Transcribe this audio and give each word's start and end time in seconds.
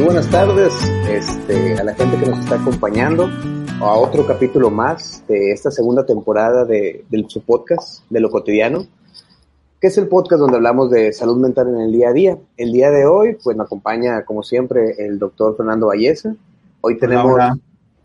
Muy 0.00 0.06
buenas 0.06 0.30
tardes 0.30 0.72
este, 1.10 1.74
a 1.74 1.84
la 1.84 1.94
gente 1.94 2.16
que 2.16 2.30
nos 2.30 2.38
está 2.38 2.54
acompañando 2.54 3.28
a 3.80 3.92
otro 3.98 4.26
capítulo 4.26 4.70
más 4.70 5.22
de 5.28 5.52
esta 5.52 5.70
segunda 5.70 6.06
temporada 6.06 6.64
de, 6.64 7.04
de 7.10 7.26
su 7.28 7.42
podcast, 7.42 8.02
de 8.08 8.20
lo 8.20 8.30
cotidiano, 8.30 8.86
que 9.78 9.88
es 9.88 9.98
el 9.98 10.08
podcast 10.08 10.40
donde 10.40 10.56
hablamos 10.56 10.90
de 10.90 11.12
salud 11.12 11.36
mental 11.36 11.68
en 11.68 11.82
el 11.82 11.92
día 11.92 12.08
a 12.08 12.12
día. 12.14 12.38
El 12.56 12.72
día 12.72 12.90
de 12.90 13.04
hoy, 13.04 13.36
pues 13.44 13.54
me 13.58 13.62
acompaña, 13.62 14.24
como 14.24 14.42
siempre, 14.42 14.94
el 15.04 15.18
doctor 15.18 15.54
Fernando 15.54 15.88
Valleza. 15.88 16.34
Hoy 16.80 16.96
tenemos 16.96 17.38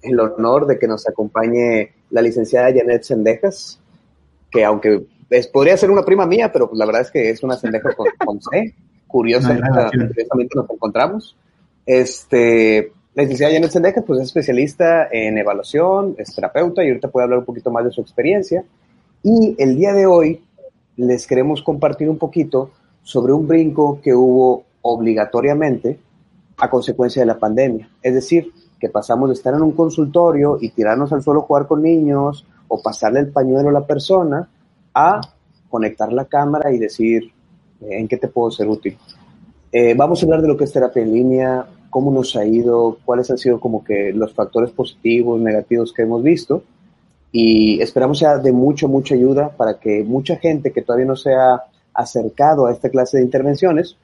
el 0.02 0.20
honor 0.20 0.68
de 0.68 0.78
que 0.78 0.90
nos 0.90 1.08
acompañe 1.08 1.94
la 2.10 2.22
licenciada 2.22 2.74
Janet 2.76 3.04
Sendejas, 3.04 3.80
que 4.52 4.66
aunque 4.66 5.06
podría 5.54 5.78
ser 5.78 5.92
una 5.92 6.04
prima 6.04 6.26
mía, 6.26 6.52
pero 6.52 6.68
pues 6.68 6.78
la 6.78 6.88
verdad 6.88 7.04
es 7.04 7.12
que 7.12 7.30
es 7.30 7.42
una 7.42 7.56
Sendejas 7.56 7.96
con, 7.96 8.08
con 8.26 8.42
C. 8.42 8.76
Curiosamente, 9.08 9.70
curiosamente 9.70 10.56
nos 10.56 10.70
encontramos. 10.70 11.38
Este, 11.86 12.92
la 13.14 13.24
licenciada 13.24 13.54
Janet 13.54 13.72
Sendejas, 13.72 14.04
pues 14.06 14.20
es 14.20 14.28
especialista 14.28 15.08
en 15.12 15.38
evaluación, 15.38 16.16
es 16.18 16.34
terapeuta 16.34 16.84
y 16.84 16.88
ahorita 16.88 17.10
puede 17.10 17.26
hablar 17.26 17.40
un 17.40 17.46
poquito 17.46 17.72
más 17.72 17.86
de 17.86 17.92
su 17.92 18.02
experiencia. 18.02 18.64
Y 19.24 19.56
el 19.58 19.76
día 19.76 19.94
de 19.94 20.06
hoy 20.06 20.44
les 20.98 21.28
queremos 21.28 21.62
compartir 21.62 22.10
un 22.10 22.18
poquito 22.18 22.72
sobre 23.04 23.34
un 23.34 23.48
brinco 23.48 24.00
que 24.02 24.14
hubo 24.14 24.64
obligatoriamente 24.82 26.00
a 26.58 26.70
consecuencia 26.70 27.22
de 27.22 27.28
la 27.28 27.38
pandemia. 27.38 27.90
Es 28.02 28.14
decir, 28.14 28.52
que 28.80 28.90
pasamos 28.90 29.30
de 29.30 29.34
estar 29.34 29.54
en 29.54 29.62
un 29.62 29.72
consultorio 29.72 30.58
y 30.60 30.70
tirarnos 30.70 31.12
al 31.14 31.22
suelo 31.22 31.42
a 31.42 31.44
jugar 31.44 31.68
con 31.68 31.82
niños 31.82 32.46
o 32.68 32.82
pasarle 32.82 33.20
el 33.20 33.30
pañuelo 33.30 33.70
a 33.70 33.74
la 33.74 33.86
persona 33.86 34.48
a 34.94 35.22
conectar 35.70 36.12
la 36.12 36.26
cámara 36.26 36.72
y 36.72 36.78
decir 36.78 37.32
eh, 37.82 38.00
en 38.00 38.08
qué 38.08 38.18
te 38.18 38.28
puedo 38.28 38.52
ser 38.52 38.68
útil. 38.68 38.98
Eh, 39.72 39.94
vamos 39.94 40.22
a 40.22 40.26
hablar 40.26 40.42
de 40.42 40.48
lo 40.48 40.56
que 40.56 40.64
es 40.64 40.72
terapia 40.72 41.04
en 41.04 41.14
línea, 41.14 41.66
cómo 41.96 42.12
nos 42.12 42.36
ha 42.36 42.44
ido, 42.46 42.98
cuáles 43.06 43.32
han 43.32 43.38
sido 43.38 43.62
como 43.62 43.82
que 43.82 44.12
los 44.12 44.34
factores 44.34 44.70
positivos, 44.72 45.40
negativos 45.40 45.94
que 45.94 46.02
hemos 46.02 46.22
visto 46.22 46.62
y 47.32 47.82
esperamos 47.82 48.20
sea 48.20 48.38
de 48.38 48.52
mucho, 48.52 48.90
mucha 48.90 49.16
ayuda 49.16 49.56
para 49.56 49.80
que 49.80 50.04
mucha 50.04 50.36
gente 50.36 50.74
que 50.74 50.82
todavía 50.82 51.06
no 51.06 51.16
se 51.16 51.34
ha 51.34 51.64
acercado 51.94 52.66
a 52.66 52.74
esta 52.74 52.90
clase 52.90 53.16
de 53.16 53.24
intervenciones, 53.24 53.96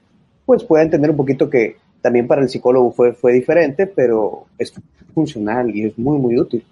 pues 0.46 0.64
pueda 0.64 0.86
entender 0.86 1.12
un 1.12 1.18
poquito 1.18 1.50
que 1.50 1.76
también 2.02 2.30
para 2.30 2.42
el 2.42 2.48
psicólogo 2.48 2.94
fue, 2.94 3.12
fue 3.12 3.34
diferente, 3.34 3.88
pero 3.88 4.46
es 4.58 4.74
funcional 5.14 5.76
y 5.76 5.88
es 5.88 6.00
muy, 6.00 6.18
muy 6.18 6.40
útil. 6.40 6.64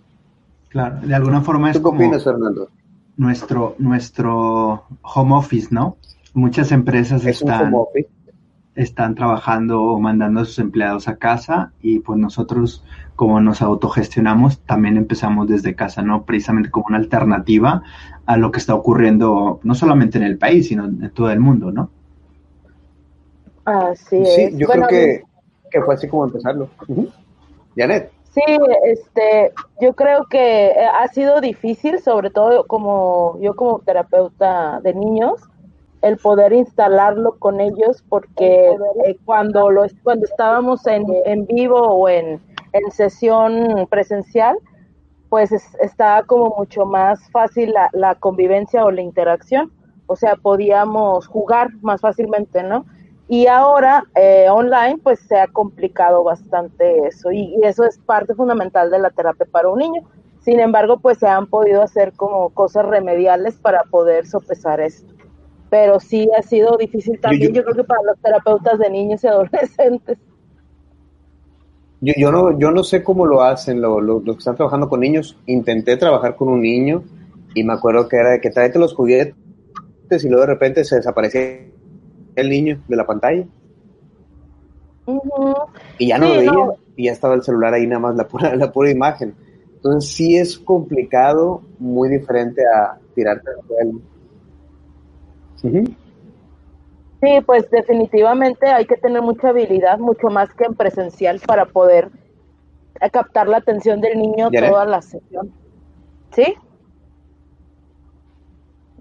Claro, 0.69 1.05
de 1.05 1.15
alguna 1.15 1.41
forma 1.41 1.71
es 1.71 1.75
¿Tú 1.75 1.83
qué 1.83 1.89
opinas, 1.89 2.23
Fernando? 2.23 2.69
Nuestro, 3.17 3.75
nuestro 3.77 4.85
home 5.01 5.35
office, 5.35 5.67
¿no? 5.69 5.97
Muchas 6.33 6.71
empresas 6.71 7.25
están, 7.25 7.73
están 8.79 9.13
trabajando 9.13 9.83
o 9.83 9.99
mandando 9.99 10.39
a 10.39 10.45
sus 10.45 10.59
empleados 10.59 11.07
a 11.09 11.17
casa 11.17 11.73
y 11.81 11.99
pues 11.99 12.17
nosotros 12.17 12.85
como 13.17 13.41
nos 13.41 13.61
autogestionamos, 13.61 14.61
también 14.61 14.95
empezamos 14.95 15.49
desde 15.49 15.75
casa, 15.75 16.01
¿no? 16.01 16.23
Precisamente 16.23 16.71
como 16.71 16.85
una 16.87 16.97
alternativa 16.97 17.83
a 18.25 18.37
lo 18.37 18.51
que 18.51 18.59
está 18.59 18.73
ocurriendo 18.75 19.59
no 19.63 19.75
solamente 19.75 20.17
en 20.17 20.23
el 20.23 20.37
país, 20.37 20.69
sino 20.69 20.85
en 20.85 21.11
todo 21.11 21.29
el 21.29 21.41
mundo, 21.41 21.69
¿no? 21.69 21.89
Así 23.65 24.25
sí, 24.25 24.51
yo 24.55 24.67
creo 24.67 24.87
que, 24.87 25.23
que, 25.69 25.81
fue 25.81 25.95
así 25.95 26.07
como 26.07 26.25
empezarlo. 26.25 26.69
Janet. 27.75 28.09
Sí, 28.33 28.41
este, 28.85 29.51
yo 29.81 29.93
creo 29.93 30.25
que 30.29 30.67
eh, 30.67 30.85
ha 30.85 31.07
sido 31.09 31.41
difícil, 31.41 31.99
sobre 31.99 32.29
todo 32.29 32.65
como 32.67 33.37
yo 33.41 33.53
como 33.55 33.79
terapeuta 33.79 34.79
de 34.79 34.93
niños, 34.93 35.48
el 36.01 36.17
poder 36.17 36.53
instalarlo 36.53 37.37
con 37.39 37.59
ellos, 37.59 38.03
porque 38.07 38.71
eh, 39.05 39.17
cuando 39.25 39.69
lo 39.69 39.83
cuando 40.03 40.25
estábamos 40.25 40.87
en, 40.87 41.05
en 41.25 41.45
vivo 41.45 41.79
o 41.79 42.07
en 42.07 42.41
en 42.73 42.91
sesión 42.91 43.87
presencial, 43.89 44.57
pues 45.29 45.51
está 45.51 46.23
como 46.23 46.55
mucho 46.57 46.85
más 46.85 47.19
fácil 47.31 47.71
la, 47.71 47.89
la, 47.93 48.15
convivencia 48.15 48.83
o 48.83 48.91
la 48.91 49.01
interacción, 49.01 49.71
o 50.07 50.15
sea, 50.15 50.35
podíamos 50.35 51.27
jugar 51.27 51.69
más 51.81 52.01
fácilmente, 52.01 52.63
¿no? 52.63 52.85
Y 53.27 53.45
ahora 53.45 54.05
eh, 54.15 54.47
online, 54.49 54.97
pues 55.03 55.19
se 55.19 55.39
ha 55.39 55.47
complicado 55.47 56.23
bastante 56.23 57.07
eso, 57.07 57.31
y, 57.31 57.55
y, 57.55 57.63
eso 57.63 57.83
es 57.83 57.99
parte 57.99 58.33
fundamental 58.33 58.89
de 58.89 58.99
la 58.99 59.11
terapia 59.11 59.45
para 59.51 59.69
un 59.69 59.79
niño. 59.79 60.01
Sin 60.41 60.59
embargo, 60.59 60.97
pues 60.97 61.19
se 61.19 61.27
han 61.27 61.45
podido 61.45 61.83
hacer 61.83 62.13
como 62.13 62.49
cosas 62.49 62.85
remediales 62.85 63.55
para 63.57 63.83
poder 63.83 64.25
sopesar 64.25 64.79
esto. 64.79 65.13
Pero 65.69 65.99
sí 65.99 66.27
ha 66.37 66.41
sido 66.41 66.77
difícil 66.77 67.19
también, 67.19 67.53
yo 67.53 67.63
creo 67.63 67.75
que 67.75 67.83
para 67.83 68.01
los 68.03 68.19
terapeutas 68.19 68.79
de 68.79 68.89
niños 68.89 69.23
y 69.23 69.27
adolescentes. 69.27 70.17
Yo, 72.01 72.13
yo, 72.17 72.31
no, 72.31 72.57
yo 72.57 72.71
no 72.71 72.83
sé 72.83 73.03
cómo 73.03 73.25
lo 73.25 73.43
hacen 73.43 73.81
los 73.81 74.01
lo, 74.01 74.23
que 74.23 74.39
están 74.39 74.55
trabajando 74.55 74.87
con 74.87 75.01
niños. 75.01 75.37
Intenté 75.45 75.97
trabajar 75.97 76.35
con 76.35 76.47
un 76.47 76.61
niño 76.61 77.03
y 77.53 77.63
me 77.63 77.73
acuerdo 77.73 78.07
que 78.07 78.17
era 78.17 78.31
de 78.31 78.41
que 78.41 78.49
tráete 78.49 78.79
los 78.79 78.95
juguetes 78.95 79.35
y 80.23 80.29
luego 80.29 80.41
de 80.41 80.47
repente 80.53 80.83
se 80.85 80.95
desaparecía 80.95 81.67
el 82.35 82.49
niño 82.49 82.81
de 82.87 82.95
la 82.95 83.05
pantalla. 83.05 83.45
Uh 85.05 85.19
-huh. 85.19 85.65
Y 85.97 86.07
ya 86.07 86.17
no 86.17 86.27
sí, 86.27 86.31
lo 86.33 86.39
veía 86.39 86.51
no. 86.51 86.75
y 86.95 87.05
ya 87.05 87.11
estaba 87.11 87.35
el 87.35 87.43
celular 87.43 87.73
ahí 87.73 87.85
nada 87.85 87.99
más 87.99 88.15
la 88.15 88.27
pura, 88.27 88.55
la 88.55 88.71
pura 88.71 88.89
imagen. 88.89 89.35
Entonces 89.75 90.11
sí 90.11 90.37
es 90.37 90.57
complicado, 90.57 91.61
muy 91.79 92.09
diferente 92.09 92.61
a 92.65 92.97
tirarte 93.15 93.49
al 93.49 93.67
suelo. 93.67 94.01
Uh 95.63 95.67
-huh. 95.67 95.95
Sí, 97.21 97.41
pues 97.45 97.69
definitivamente 97.69 98.67
hay 98.67 98.85
que 98.85 98.95
tener 98.95 99.21
mucha 99.21 99.49
habilidad, 99.49 99.99
mucho 99.99 100.27
más 100.27 100.53
que 100.53 100.63
en 100.63 100.75
presencial 100.75 101.41
para 101.45 101.65
poder 101.65 102.09
captar 103.11 103.47
la 103.47 103.57
atención 103.57 103.99
del 103.99 104.17
niño 104.19 104.49
toda 104.49 104.85
la 104.85 105.01
sesión. 105.01 105.51
¿Sí? 106.31 106.53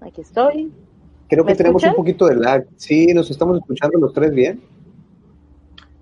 Aquí 0.01 0.21
estoy. 0.21 0.71
Creo 1.29 1.45
que 1.45 1.55
tenemos 1.55 1.81
escuchan? 1.81 1.91
un 1.91 1.95
poquito 1.95 2.27
de 2.27 2.35
lag. 2.35 2.65
Sí, 2.75 3.07
nos 3.13 3.29
estamos 3.31 3.57
escuchando 3.59 3.99
los 3.99 4.13
tres 4.13 4.31
bien. 4.31 4.61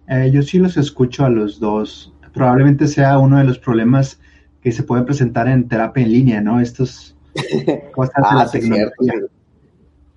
Eh, 0.07 0.31
yo 0.31 0.41
sí 0.41 0.57
los 0.57 0.77
escucho 0.77 1.25
a 1.25 1.29
los 1.29 1.59
dos. 1.59 2.13
Probablemente 2.33 2.87
sea 2.87 3.19
uno 3.19 3.37
de 3.37 3.43
los 3.43 3.59
problemas 3.59 4.19
que 4.61 4.71
se 4.71 4.83
pueden 4.83 5.05
presentar 5.05 5.47
en 5.47 5.67
terapia 5.67 6.03
en 6.03 6.11
línea, 6.11 6.41
¿no? 6.41 6.59
Estos 6.59 7.15
cosas 7.93 8.15
ah, 8.23 8.29
de 8.31 8.35
la 8.39 8.47
sí, 8.47 8.59
tecnología. 8.59 8.91
Cierto, 8.99 9.27
sí 9.27 9.36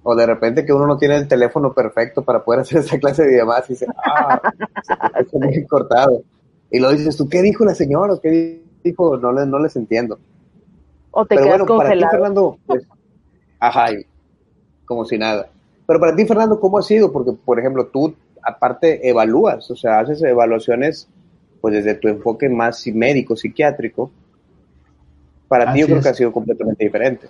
o 0.02 0.14
de 0.14 0.26
repente 0.26 0.64
que 0.64 0.72
uno 0.72 0.86
no 0.86 0.96
tiene 0.96 1.16
el 1.16 1.28
teléfono 1.28 1.72
perfecto 1.72 2.22
para 2.22 2.42
poder 2.42 2.60
hacer 2.60 2.78
esa 2.78 2.98
clase 2.98 3.24
de 3.24 3.36
llamadas 3.38 3.68
y 3.68 3.74
dice, 3.74 3.86
ah, 4.04 4.40
se 5.30 5.38
muy 5.38 5.64
cortado. 5.68 6.22
Y 6.70 6.78
lo 6.78 6.90
dices 6.90 7.16
tú, 7.16 7.28
¿qué 7.28 7.42
dijo 7.42 7.64
la 7.64 7.74
señora? 7.74 8.14
¿O 8.14 8.20
qué 8.20 8.62
dijo? 8.82 9.16
No, 9.18 9.32
les, 9.32 9.46
no 9.46 9.58
les 9.58 9.76
entiendo. 9.76 10.18
O 11.10 11.26
te 11.26 11.34
Pero 11.34 11.44
quedas 11.46 11.58
bueno, 11.58 11.66
congelado. 11.66 12.00
para 12.00 12.10
ti, 12.10 12.16
Fernando, 12.16 12.58
pues, 12.66 12.86
ajá, 13.58 13.86
como 14.86 15.04
si 15.04 15.18
nada. 15.18 15.48
Pero 15.86 16.00
para 16.00 16.14
ti, 16.14 16.24
Fernando, 16.24 16.60
¿cómo 16.60 16.78
ha 16.78 16.82
sido? 16.82 17.12
Porque, 17.12 17.32
por 17.32 17.58
ejemplo, 17.58 17.88
tú 17.88 18.14
aparte 18.42 19.06
evalúas, 19.08 19.70
o 19.70 19.76
sea, 19.76 19.98
haces 20.00 20.22
evaluaciones 20.22 21.08
pues 21.60 21.74
desde 21.74 21.94
tu 21.94 22.08
enfoque 22.08 22.48
más 22.48 22.86
médico, 22.86 23.36
psiquiátrico. 23.36 24.10
Para 25.46 25.64
Así 25.64 25.74
ti 25.74 25.80
yo 25.80 25.86
creo 25.86 25.98
es. 25.98 26.04
que 26.04 26.08
ha 26.08 26.14
sido 26.14 26.32
completamente 26.32 26.84
diferente 26.84 27.28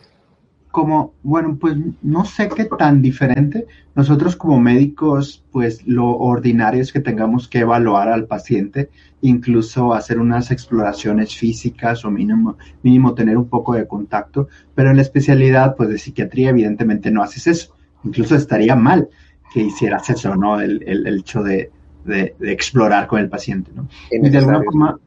como, 0.71 1.15
bueno, 1.23 1.57
pues 1.61 1.77
no 2.03 2.25
sé 2.25 2.49
qué 2.49 2.65
tan 2.65 3.03
diferente. 3.03 3.67
Nosotros 3.95 4.37
como 4.37 4.61
médicos, 4.61 5.45
pues 5.51 5.87
lo 5.87 6.17
ordinario 6.17 6.81
es 6.81 6.93
que 6.93 7.01
tengamos 7.01 7.49
que 7.49 7.61
evaluar 7.61 8.09
al 8.09 8.27
paciente, 8.27 8.91
incluso 9.21 9.95
hacer 9.95 10.19
unas 10.19 10.51
exploraciones 10.51 11.37
físicas 11.37 12.05
o 12.05 12.11
mínimo, 12.11 12.57
mínimo 12.83 13.15
tener 13.15 13.37
un 13.37 13.49
poco 13.49 13.75
de 13.75 13.87
contacto, 13.87 14.49
pero 14.75 14.91
en 14.91 14.97
la 14.97 15.03
especialidad, 15.03 15.75
pues 15.77 15.89
de 15.89 15.99
psiquiatría, 15.99 16.51
evidentemente 16.51 17.11
no 17.11 17.23
haces 17.23 17.47
eso. 17.47 17.75
Incluso 18.05 18.37
estaría 18.37 18.77
mal 18.77 19.09
que 19.53 19.63
hicieras 19.63 20.09
eso, 20.09 20.37
¿no? 20.37 20.61
El, 20.61 20.83
el, 20.87 21.07
el 21.07 21.19
hecho 21.19 21.43
de, 21.43 21.71
de, 22.05 22.35
de, 22.39 22.53
explorar 22.53 23.09
con 23.09 23.19
el 23.21 23.29
paciente, 23.29 23.73
¿no? 23.75 23.89
Y 24.11 24.29
de 24.29 24.39
alguna 24.39 24.63
forma, 24.63 24.99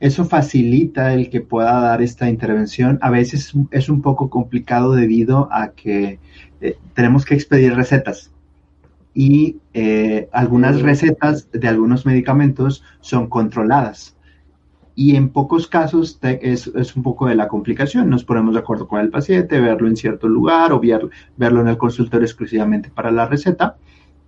eso 0.00 0.24
facilita 0.24 1.12
el 1.12 1.28
que 1.28 1.42
pueda 1.42 1.80
dar 1.80 2.02
esta 2.02 2.28
intervención. 2.28 2.98
A 3.02 3.10
veces 3.10 3.52
es 3.70 3.88
un 3.88 4.00
poco 4.00 4.30
complicado 4.30 4.94
debido 4.94 5.48
a 5.52 5.72
que 5.72 6.18
eh, 6.60 6.76
tenemos 6.94 7.24
que 7.24 7.34
expedir 7.34 7.74
recetas 7.74 8.30
y 9.14 9.58
eh, 9.74 10.28
algunas 10.32 10.80
recetas 10.80 11.50
de 11.52 11.68
algunos 11.68 12.06
medicamentos 12.06 12.82
son 13.00 13.28
controladas. 13.28 14.16
Y 14.94 15.16
en 15.16 15.28
pocos 15.28 15.66
casos 15.66 16.18
te, 16.18 16.50
es, 16.50 16.66
es, 16.68 16.96
un 16.96 17.02
poco 17.02 17.26
de 17.26 17.34
la 17.34 17.48
complicación. 17.48 18.08
Nos 18.10 18.24
ponemos 18.24 18.54
de 18.54 18.60
acuerdo 18.60 18.88
con 18.88 19.00
el 19.00 19.10
paciente, 19.10 19.60
verlo 19.60 19.88
en 19.88 19.96
cierto 19.96 20.28
lugar 20.28 20.72
o 20.72 20.80
ver, 20.80 21.08
verlo 21.36 21.60
en 21.60 21.68
el 21.68 21.78
consultorio 21.78 22.26
exclusivamente 22.26 22.90
para 22.90 23.10
la 23.10 23.26
receta, 23.26 23.76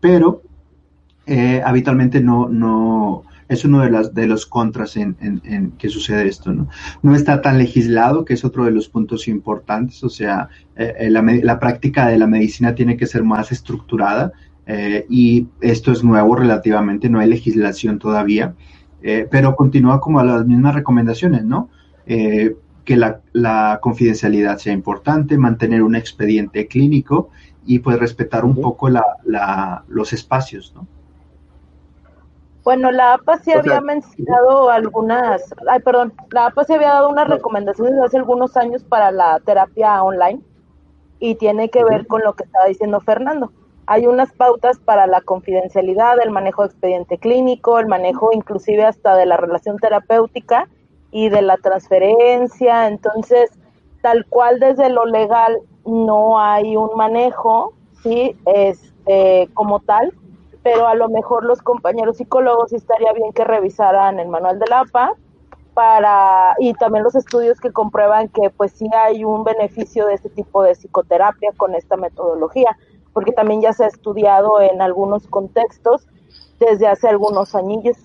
pero 0.00 0.42
eh, 1.26 1.62
habitualmente 1.64 2.20
no, 2.20 2.48
no, 2.48 3.24
es 3.48 3.64
uno 3.64 3.80
de, 3.80 3.90
las, 3.90 4.14
de 4.14 4.26
los 4.26 4.46
contras 4.46 4.96
en, 4.96 5.16
en, 5.20 5.40
en, 5.44 5.70
que 5.72 5.88
sucede 5.88 6.28
esto, 6.28 6.52
¿no? 6.52 6.68
No 7.02 7.14
está 7.14 7.40
tan 7.40 7.58
legislado, 7.58 8.24
que 8.24 8.34
es 8.34 8.44
otro 8.44 8.64
de 8.64 8.70
los 8.70 8.88
puntos 8.88 9.28
importantes, 9.28 10.02
o 10.04 10.08
sea, 10.08 10.48
eh, 10.76 11.08
la, 11.10 11.22
la, 11.22 11.60
práctica 11.60 12.08
de 12.08 12.18
la 12.18 12.26
medicina 12.26 12.74
tiene 12.74 12.96
que 12.96 13.06
ser 13.06 13.24
más 13.24 13.52
estructurada 13.52 14.32
eh, 14.66 15.06
y 15.08 15.48
esto 15.60 15.92
es 15.92 16.04
nuevo 16.04 16.36
relativamente, 16.36 17.08
no 17.08 17.18
hay 17.18 17.28
legislación 17.28 17.98
todavía, 17.98 18.54
eh, 19.02 19.26
pero 19.30 19.56
continúa 19.56 20.00
como 20.00 20.20
a 20.20 20.24
las 20.24 20.46
mismas 20.46 20.74
recomendaciones, 20.74 21.44
¿no? 21.44 21.68
Eh, 22.06 22.56
que 22.84 22.96
la, 22.96 23.78
confidencialidad 23.80 24.58
sea 24.58 24.72
importante, 24.72 25.38
mantener 25.38 25.82
un 25.82 25.94
expediente 25.94 26.66
clínico 26.66 27.30
y 27.64 27.78
pues 27.78 27.98
respetar 27.98 28.44
un 28.44 28.56
poco 28.56 28.88
la, 28.88 29.84
los 29.88 30.12
espacios, 30.12 30.72
¿no? 30.74 30.86
Bueno, 32.64 32.92
la 32.92 33.14
APA 33.14 33.38
sí 33.38 33.52
había 33.52 33.80
mencionado 33.80 34.70
algunas, 34.70 35.42
ay, 35.68 35.80
perdón, 35.80 36.12
la 36.30 36.46
APA 36.46 36.62
sí 36.64 36.74
había 36.74 36.90
dado 36.90 37.08
unas 37.08 37.28
recomendaciones 37.28 37.94
hace 38.00 38.18
algunos 38.18 38.56
años 38.56 38.84
para 38.84 39.10
la 39.10 39.40
terapia 39.40 40.02
online 40.02 40.40
y 41.18 41.34
tiene 41.34 41.70
que 41.70 41.82
ver 41.82 42.06
con 42.06 42.22
lo 42.22 42.34
que 42.34 42.44
estaba 42.44 42.66
diciendo 42.66 43.00
Fernando. 43.00 43.52
Hay 43.86 44.06
unas 44.06 44.32
pautas 44.32 44.78
para 44.78 45.08
la 45.08 45.20
confidencialidad, 45.22 46.20
el 46.22 46.30
manejo 46.30 46.62
de 46.62 46.68
expediente 46.68 47.18
clínico, 47.18 47.80
el 47.80 47.88
manejo 47.88 48.30
inclusive 48.32 48.84
hasta 48.84 49.16
de 49.16 49.26
la 49.26 49.36
relación 49.36 49.78
terapéutica 49.78 50.68
y 51.10 51.30
de 51.30 51.42
la 51.42 51.56
transferencia. 51.56 52.86
Entonces, 52.86 53.50
tal 54.02 54.24
cual 54.26 54.60
desde 54.60 54.88
lo 54.88 55.04
legal 55.04 55.58
no 55.84 56.40
hay 56.40 56.76
un 56.76 56.90
manejo, 56.96 57.72
sí, 58.04 58.36
este, 58.46 59.48
como 59.54 59.80
tal, 59.80 60.12
pero 60.62 60.86
a 60.86 60.94
lo 60.94 61.08
mejor 61.08 61.44
los 61.44 61.60
compañeros 61.60 62.18
psicólogos 62.18 62.72
estaría 62.72 63.12
bien 63.12 63.32
que 63.32 63.44
revisaran 63.44 64.20
el 64.20 64.28
manual 64.28 64.58
de 64.58 64.66
la 64.68 64.80
APA 64.80 65.14
para 65.74 66.54
y 66.58 66.74
también 66.74 67.02
los 67.02 67.14
estudios 67.14 67.58
que 67.58 67.72
comprueban 67.72 68.28
que 68.28 68.50
pues 68.50 68.72
sí 68.72 68.88
hay 68.94 69.24
un 69.24 69.44
beneficio 69.44 70.06
de 70.06 70.14
este 70.14 70.28
tipo 70.28 70.62
de 70.62 70.74
psicoterapia 70.74 71.50
con 71.56 71.74
esta 71.74 71.96
metodología, 71.96 72.76
porque 73.12 73.32
también 73.32 73.62
ya 73.62 73.72
se 73.72 73.84
ha 73.84 73.88
estudiado 73.88 74.60
en 74.60 74.82
algunos 74.82 75.26
contextos 75.26 76.06
desde 76.60 76.86
hace 76.86 77.08
algunos 77.08 77.54
años. 77.54 77.96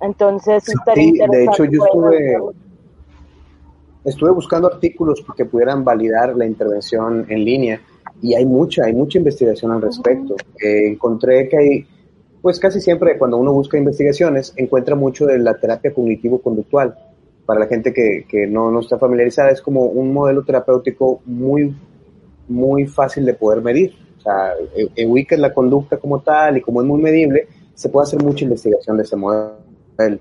Entonces, 0.00 0.68
estaría 0.68 1.08
interesante. 1.08 1.38
De 1.38 1.44
hecho, 1.44 1.64
yo 1.64 1.84
estuve, 1.84 2.36
estuve 4.04 4.30
buscando 4.30 4.68
artículos 4.68 5.24
que 5.36 5.44
pudieran 5.44 5.84
validar 5.84 6.36
la 6.36 6.46
intervención 6.46 7.26
en 7.28 7.44
línea 7.44 7.80
y 8.22 8.34
hay 8.34 8.46
mucha, 8.46 8.84
hay 8.84 8.94
mucha 8.94 9.18
investigación 9.18 9.72
al 9.72 9.82
respecto. 9.82 10.36
Eh, 10.62 10.88
encontré 10.88 11.48
que 11.48 11.56
hay 11.56 11.86
pues 12.46 12.60
casi 12.60 12.80
siempre 12.80 13.18
cuando 13.18 13.38
uno 13.38 13.52
busca 13.52 13.76
investigaciones 13.76 14.52
encuentra 14.54 14.94
mucho 14.94 15.26
de 15.26 15.36
la 15.36 15.58
terapia 15.58 15.92
cognitivo-conductual. 15.92 16.96
Para 17.44 17.58
la 17.58 17.66
gente 17.66 17.92
que, 17.92 18.24
que 18.28 18.46
no, 18.46 18.70
no, 18.70 18.78
está 18.78 19.00
familiarizada, 19.00 19.50
es 19.50 19.60
como 19.60 19.86
un 19.86 20.12
modelo 20.12 20.44
terapéutico 20.44 21.22
muy, 21.24 21.74
muy 22.46 22.86
fácil 22.86 23.26
de 23.26 23.34
poder 23.34 23.62
medir. 23.62 23.94
O 24.18 24.20
sea, 24.20 24.52
e, 24.76 24.88
e 24.94 25.06
ubica 25.08 25.36
la 25.36 25.52
conducta 25.52 25.96
como 25.96 26.20
tal 26.20 26.58
y 26.58 26.60
como 26.60 26.82
es 26.82 26.86
muy 26.86 27.02
medible, 27.02 27.48
se 27.74 27.88
puede 27.88 28.04
hacer 28.04 28.22
mucha 28.22 28.44
investigación 28.44 28.96
de 28.96 29.02
ese 29.02 29.16
modelo. 29.16 30.20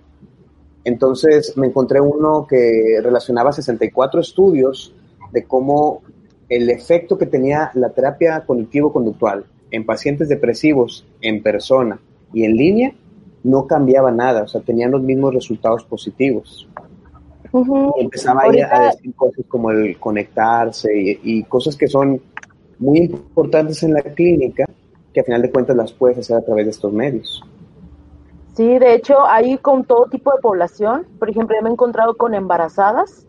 Entonces 0.83 1.55
me 1.55 1.67
encontré 1.67 2.01
uno 2.01 2.47
que 2.49 3.01
relacionaba 3.03 3.51
64 3.51 4.19
estudios 4.19 4.95
de 5.31 5.43
cómo 5.43 6.01
el 6.49 6.71
efecto 6.71 7.19
que 7.19 7.27
tenía 7.27 7.69
la 7.75 7.91
terapia 7.91 8.43
cognitivo-conductual 8.47 9.45
en 9.69 9.85
pacientes 9.85 10.27
depresivos 10.27 11.05
en 11.21 11.43
persona 11.43 11.99
y 12.33 12.43
en 12.43 12.55
línea 12.55 12.93
no 13.45 13.67
cambiaba 13.67 14.11
nada, 14.11 14.43
o 14.43 14.47
sea, 14.47 14.61
tenían 14.61 14.91
los 14.91 15.03
mismos 15.03 15.33
resultados 15.33 15.85
positivos. 15.85 16.67
y 17.53 18.01
empezaba 18.03 18.41
a 18.43 18.85
decir 18.87 19.13
cosas 19.15 19.45
como 19.47 19.69
el 19.69 19.99
conectarse 19.99 20.89
y, 21.23 21.43
cosas 21.43 21.75
que 21.75 21.87
son 21.87 22.19
muy 22.79 23.01
importantes 23.01 23.83
en 23.83 23.93
la 23.93 24.01
clínica, 24.01 24.65
que 25.13 25.19
a 25.19 25.23
final 25.23 25.43
de 25.43 25.51
cuentas 25.51 25.75
las 25.77 25.93
puedes 25.93 26.17
hacer 26.17 26.37
a 26.37 26.41
través 26.41 26.65
de 26.65 26.71
estos 26.71 26.91
medios. 26.91 27.43
Sí, 28.55 28.79
de 28.79 28.95
hecho, 28.95 29.25
ahí 29.27 29.57
con 29.59 29.83
todo 29.83 30.07
tipo 30.07 30.31
de 30.33 30.41
población, 30.41 31.05
por 31.19 31.29
ejemplo, 31.29 31.55
yo 31.55 31.61
me 31.61 31.69
he 31.69 31.73
encontrado 31.73 32.17
con 32.17 32.33
embarazadas, 32.33 33.27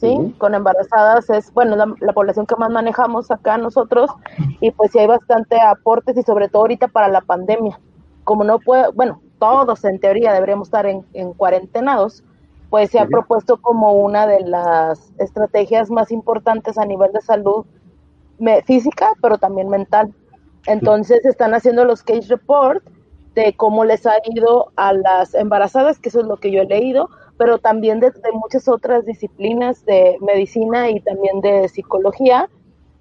¿sí? 0.00 0.34
Con 0.38 0.54
embarazadas 0.54 1.28
es, 1.30 1.52
bueno, 1.52 1.74
la, 1.74 1.92
la, 2.00 2.12
población 2.12 2.46
que 2.46 2.54
más 2.56 2.70
manejamos 2.70 3.32
acá 3.32 3.58
nosotros, 3.58 4.10
y 4.60 4.70
pues 4.70 4.92
sí 4.92 5.00
hay 5.00 5.08
bastante 5.08 5.60
aportes 5.60 6.16
y 6.16 6.22
sobre 6.22 6.48
todo 6.48 6.62
ahorita 6.62 6.88
para 6.88 7.08
la 7.08 7.20
pandemia 7.20 7.80
como 8.26 8.42
no 8.42 8.58
puede, 8.58 8.90
bueno, 8.90 9.22
todos 9.38 9.84
en 9.84 10.00
teoría 10.00 10.32
deberíamos 10.32 10.66
estar 10.66 10.84
en, 10.84 11.32
cuarentenados, 11.34 12.24
pues 12.70 12.90
se 12.90 12.98
ha 12.98 13.06
propuesto 13.06 13.58
como 13.58 13.92
una 13.92 14.26
de 14.26 14.40
las 14.40 15.12
estrategias 15.18 15.90
más 15.90 16.10
importantes 16.10 16.76
a 16.76 16.84
nivel 16.84 17.12
de 17.12 17.20
salud 17.20 17.64
física, 18.64 19.12
pero 19.22 19.38
también 19.38 19.68
mental. 19.68 20.12
Entonces 20.66 21.24
están 21.24 21.54
haciendo 21.54 21.84
los 21.84 22.02
case 22.02 22.26
report 22.28 22.82
de 23.36 23.54
cómo 23.54 23.84
les 23.84 24.04
ha 24.06 24.14
ido 24.34 24.72
a 24.74 24.92
las 24.92 25.32
embarazadas, 25.34 26.00
que 26.00 26.08
eso 26.08 26.20
es 26.20 26.26
lo 26.26 26.38
que 26.38 26.50
yo 26.50 26.62
he 26.62 26.66
leído, 26.66 27.08
pero 27.38 27.58
también 27.58 28.00
de, 28.00 28.10
de 28.10 28.32
muchas 28.32 28.66
otras 28.66 29.06
disciplinas 29.06 29.84
de 29.84 30.18
medicina 30.20 30.90
y 30.90 30.98
también 30.98 31.40
de 31.42 31.68
psicología, 31.68 32.50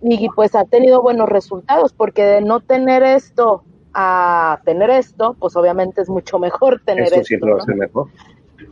y 0.02 0.30
pues 0.36 0.54
ha 0.54 0.66
tenido 0.66 1.02
buenos 1.02 1.28
resultados, 1.28 1.94
porque 1.94 2.24
de 2.24 2.42
no 2.42 2.60
tener 2.60 3.02
esto 3.02 3.64
a 3.96 4.60
tener 4.66 4.90
esto, 4.90 5.36
pues 5.40 5.56
obviamente 5.56 6.02
es 6.02 6.10
mucho 6.10 6.38
mejor 6.38 6.82
tener 6.86 7.06
esto. 7.06 7.24
siempre 7.24 7.54
va 7.54 7.60
a 7.60 7.66
ser 7.66 7.76
mejor. 7.76 8.10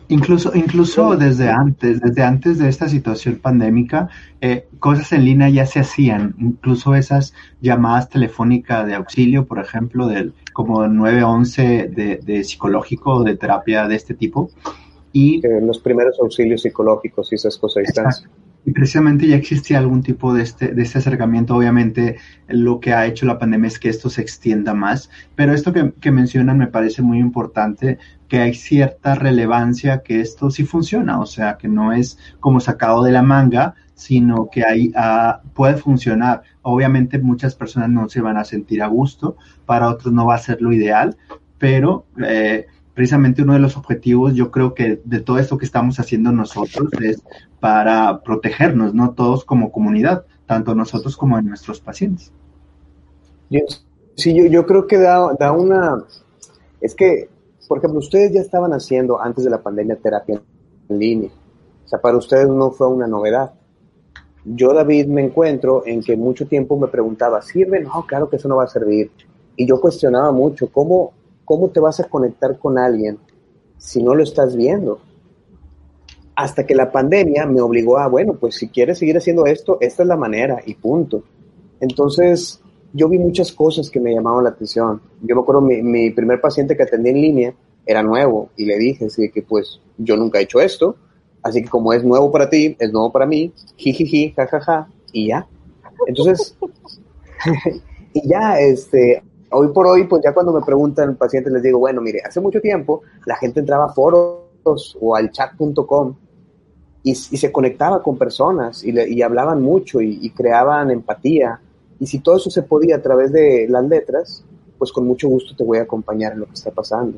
Incluso, 0.10 0.52
incluso 0.54 1.16
desde 1.16 1.50
antes, 1.50 2.02
desde 2.02 2.24
antes 2.24 2.60
de 2.60 2.68
esta 2.68 2.90
situación 2.90 3.38
pandémica, 3.38 4.10
eh, 4.42 4.68
cosas 4.80 5.12
en 5.14 5.26
línea 5.26 5.50
ya 5.50 5.66
se 5.66 5.80
hacían, 5.80 6.36
incluso 6.40 6.94
esas 6.94 7.34
llamadas 7.62 8.10
telefónicas 8.10 8.86
de 8.86 8.96
auxilio, 8.96 9.46
por 9.46 9.60
ejemplo, 9.60 10.08
del 10.08 10.34
como 10.52 10.88
911 10.88 11.90
de, 11.90 12.18
de 12.18 12.44
psicológico 12.44 13.16
o 13.16 13.24
de 13.24 13.38
terapia 13.38 13.88
de 13.88 13.96
este 13.96 14.14
tipo. 14.14 14.50
Y 15.14 15.42
los 15.62 15.80
primeros 15.80 16.20
auxilios 16.20 16.64
psicológicos 16.64 17.32
y 17.32 17.36
esas 17.36 17.58
cosas 17.58 17.84
y 18.66 18.72
precisamente 18.72 19.28
ya 19.28 19.36
existía 19.36 19.78
algún 19.78 20.04
tipo 20.04 20.34
de 20.34 20.44
este, 20.44 20.70
de 20.70 20.82
este 20.82 21.00
acercamiento. 21.00 21.56
Obviamente 21.56 22.18
lo 22.48 22.80
que 22.80 22.94
ha 22.94 23.06
hecho 23.06 23.26
la 23.26 23.40
pandemia 23.40 23.68
es 23.68 23.80
que 23.80 23.90
esto 23.90 24.10
se 24.10 24.22
extienda 24.22 24.74
más, 24.74 25.10
pero 25.36 25.54
esto 25.54 25.74
que, 25.74 25.94
que 26.00 26.12
mencionan 26.12 26.58
me 26.58 26.68
parece 26.68 27.02
muy 27.02 27.20
importante, 27.20 27.98
que 28.28 28.40
hay 28.40 28.54
cierta 28.54 29.16
relevancia 29.16 30.02
que 30.02 30.22
esto 30.22 30.50
sí 30.50 30.64
funciona, 30.64 31.20
o 31.20 31.26
sea, 31.26 31.58
que 31.58 31.68
no 31.68 31.94
es 31.94 32.18
como 32.40 32.60
sacado 32.60 33.04
de 33.04 33.12
la 33.12 33.22
manga, 33.22 33.76
sino 33.96 34.50
que 34.52 34.66
ahí 34.66 34.92
ah, 34.96 35.42
puede 35.54 35.78
funcionar. 35.78 36.44
Obviamente 36.62 37.20
muchas 37.20 37.56
personas 37.56 37.90
no 37.90 38.10
se 38.10 38.22
van 38.22 38.38
a 38.38 38.44
sentir 38.44 38.82
a 38.82 38.88
gusto, 38.88 39.38
para 39.66 39.90
otros 39.90 40.14
no 40.14 40.26
va 40.26 40.36
a 40.36 40.40
ser 40.40 40.62
lo 40.62 40.74
ideal, 40.74 41.16
pero 41.58 42.06
eh, 42.26 42.68
precisamente 42.94 43.42
uno 43.42 43.54
de 43.54 43.60
los 43.60 43.76
objetivos, 43.76 44.36
yo 44.36 44.52
creo 44.52 44.74
que 44.74 45.02
de 45.04 45.20
todo 45.20 45.40
esto 45.40 45.58
que 45.58 45.66
estamos 45.66 46.00
haciendo 46.00 46.32
nosotros 46.32 46.90
es 47.02 47.24
para 47.60 48.22
protegernos, 48.22 48.94
¿no? 48.94 49.12
Todos 49.12 49.46
como 49.46 49.72
comunidad, 49.72 50.26
tanto 50.46 50.76
nosotros 50.76 51.18
como 51.18 51.42
nuestros 51.42 51.80
pacientes. 51.80 52.32
sí, 54.16 54.36
yo, 54.36 54.46
yo 54.46 54.66
creo 54.66 54.86
que 54.86 54.98
da, 54.98 55.34
da, 55.40 55.52
una... 55.52 56.04
Es 56.82 56.94
que, 56.94 57.30
por 57.68 57.80
ejemplo, 57.80 58.00
ustedes 58.00 58.34
ya 58.34 58.42
estaban 58.42 58.74
haciendo 58.74 59.20
antes 59.20 59.44
de 59.44 59.50
la 59.50 59.62
pandemia 59.62 59.96
terapia 59.96 60.42
en 60.90 61.00
línea. 61.00 61.32
O 61.86 61.88
sea, 61.88 62.00
para 62.00 62.18
ustedes 62.18 62.48
no 62.48 62.72
fue 62.72 62.88
una 62.88 63.08
novedad. 63.08 63.54
Yo, 64.46 64.74
David, 64.74 65.08
me 65.08 65.24
encuentro 65.24 65.84
en 65.86 66.04
que 66.04 66.18
mucho 66.18 66.46
tiempo 66.48 66.78
me 66.78 66.88
preguntaba, 66.88 67.42
¿sirve? 67.42 67.80
No, 67.80 68.06
claro 68.06 68.30
que 68.30 68.36
eso 68.36 68.50
no 68.50 68.58
va 68.58 68.66
a 68.66 68.68
servir. 68.68 69.10
Y 69.56 69.66
yo 69.66 69.80
cuestionaba 69.80 70.32
mucho, 70.32 70.68
¿cómo, 70.68 71.14
¿cómo 71.46 71.70
te 71.70 71.80
vas 71.80 72.00
a 72.00 72.06
conectar 72.06 72.58
con 72.58 72.78
alguien 72.78 73.18
si 73.78 74.02
no 74.02 74.16
lo 74.16 74.24
estás 74.24 74.56
viendo? 74.56 75.00
Hasta 76.36 76.66
que 76.66 76.76
la 76.76 76.92
pandemia 76.92 77.46
me 77.46 77.62
obligó 77.62 77.98
a, 77.98 78.08
bueno, 78.08 78.34
pues 78.34 78.56
si 78.56 78.70
quieres 78.70 78.98
seguir 78.98 79.18
haciendo 79.18 79.46
esto, 79.46 79.78
esta 79.82 80.04
es 80.04 80.08
la 80.08 80.18
manera 80.18 80.62
y 80.66 80.74
punto. 80.74 81.24
Entonces, 81.80 82.60
yo 82.92 83.08
vi 83.08 83.20
muchas 83.20 83.52
cosas 83.52 83.90
que 83.90 84.00
me 84.00 84.14
llamaban 84.14 84.44
la 84.44 84.52
atención. 84.52 85.02
Yo 85.22 85.36
me 85.36 85.42
acuerdo, 85.42 85.62
mi, 85.62 85.82
mi 85.82 86.10
primer 86.12 86.42
paciente 86.42 86.76
que 86.76 86.84
atendí 86.84 87.10
en 87.10 87.22
línea 87.22 87.54
era 87.86 88.02
nuevo 88.02 88.50
y 88.56 88.66
le 88.66 88.78
dije 88.78 89.06
así 89.06 89.30
que 89.30 89.42
pues 89.42 89.82
yo 89.98 90.16
nunca 90.16 90.40
he 90.40 90.44
hecho 90.44 90.62
esto, 90.62 90.96
así 91.42 91.62
que 91.62 91.70
como 91.70 91.92
es 91.94 92.04
nuevo 92.04 92.32
para 92.32 92.50
ti, 92.50 92.76
es 92.80 92.92
nuevo 92.92 93.12
para 93.12 93.26
mí, 93.26 93.52
jijiji, 93.76 94.32
jajaja, 94.32 94.88
y 95.12 95.28
ya. 95.28 95.48
Entonces, 96.08 96.58
y 98.14 98.28
ya, 98.28 98.60
este, 98.60 99.24
hoy 99.54 99.70
por 99.70 99.88
hoy, 99.88 100.06
pues 100.06 100.24
ya 100.24 100.34
cuando 100.34 100.54
me 100.54 100.62
preguntan 100.62 101.16
pacientes 101.16 101.52
les 101.54 101.64
digo, 101.64 101.80
bueno, 101.80 102.02
mire, 102.02 102.22
hace 102.26 102.42
mucho 102.42 102.60
tiempo 102.60 103.02
la 103.26 103.36
gente 103.36 103.60
entraba 103.60 103.86
a 103.86 103.90
foros 103.90 104.98
o 105.00 105.16
al 105.16 105.32
chat.com 105.32 106.16
y, 107.04 107.16
se 107.16 107.52
conectaba 107.52 108.02
con 108.02 108.18
personas 108.18 108.84
y, 108.84 109.22
hablaban 109.22 109.62
mucho 109.62 110.00
y, 110.02 110.30
creaban 110.30 110.90
empatía. 110.90 111.60
Y 112.00 112.08
si 112.08 112.20
todo 112.20 112.38
eso 112.38 112.50
se 112.50 112.64
podía 112.64 112.96
a 112.96 113.02
través 113.02 113.32
de 113.32 113.68
las 113.70 113.86
letras, 113.86 114.46
pues 114.78 114.92
con 114.92 115.06
mucho 115.06 115.28
gusto 115.28 115.56
te 115.56 115.64
voy 115.64 115.80
a 115.80 115.84
acompañar 115.84 116.34
en 116.34 116.40
lo 116.40 116.46
que 116.46 116.54
está 116.54 116.72
pasando. 116.72 117.18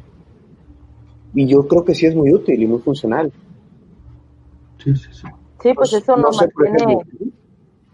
Y 1.34 1.46
yo 1.46 1.68
creo 1.68 1.86
que 1.86 1.94
sí 1.94 2.06
es 2.06 2.16
muy 2.16 2.34
útil 2.34 2.62
y 2.62 2.66
muy 2.66 2.80
funcional. 2.80 3.32
Sí, 4.84 4.96
sí, 4.96 5.10
sí. 5.12 5.28
Sí, 5.62 5.74
pues, 5.74 5.92
pues 5.92 5.94
eso 5.94 6.16
no, 6.18 6.30
mantiene... 6.32 7.00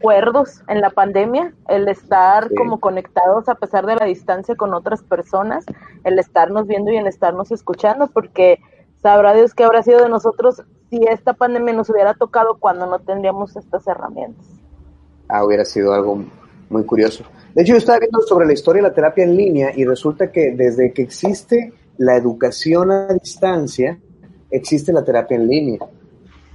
cuerdos 0.01 0.61
en 0.67 0.81
la 0.81 0.89
pandemia, 0.89 1.53
el 1.67 1.87
estar 1.87 2.49
como 2.55 2.79
conectados 2.79 3.47
a 3.49 3.55
pesar 3.55 3.85
de 3.85 3.95
la 3.95 4.05
distancia 4.05 4.55
con 4.55 4.73
otras 4.73 5.03
personas, 5.03 5.65
el 6.03 6.19
estarnos 6.19 6.67
viendo 6.67 6.91
y 6.91 6.97
el 6.97 7.07
estarnos 7.07 7.51
escuchando, 7.51 8.07
porque 8.07 8.59
sabrá 9.01 9.33
Dios 9.33 9.53
qué 9.53 9.63
habrá 9.63 9.83
sido 9.83 10.01
de 10.01 10.09
nosotros 10.09 10.63
si 10.89 10.99
esta 11.09 11.33
pandemia 11.33 11.73
nos 11.73 11.89
hubiera 11.89 12.13
tocado 12.13 12.57
cuando 12.59 12.85
no 12.85 12.99
tendríamos 12.99 13.55
estas 13.55 13.87
herramientas. 13.87 14.45
Ah, 15.29 15.45
hubiera 15.45 15.63
sido 15.63 15.93
algo 15.93 16.23
muy 16.69 16.83
curioso. 16.83 17.23
De 17.55 17.61
hecho, 17.61 17.73
yo 17.73 17.77
estaba 17.77 17.99
viendo 17.99 18.21
sobre 18.21 18.45
la 18.45 18.53
historia 18.53 18.81
de 18.81 18.89
la 18.89 18.93
terapia 18.93 19.23
en 19.23 19.35
línea 19.35 19.71
y 19.75 19.85
resulta 19.85 20.31
que 20.31 20.51
desde 20.51 20.91
que 20.93 21.01
existe 21.01 21.73
la 21.97 22.15
educación 22.15 22.91
a 22.91 23.07
distancia, 23.13 23.99
existe 24.49 24.91
la 24.91 25.03
terapia 25.03 25.37
en 25.37 25.47
línea. 25.47 25.79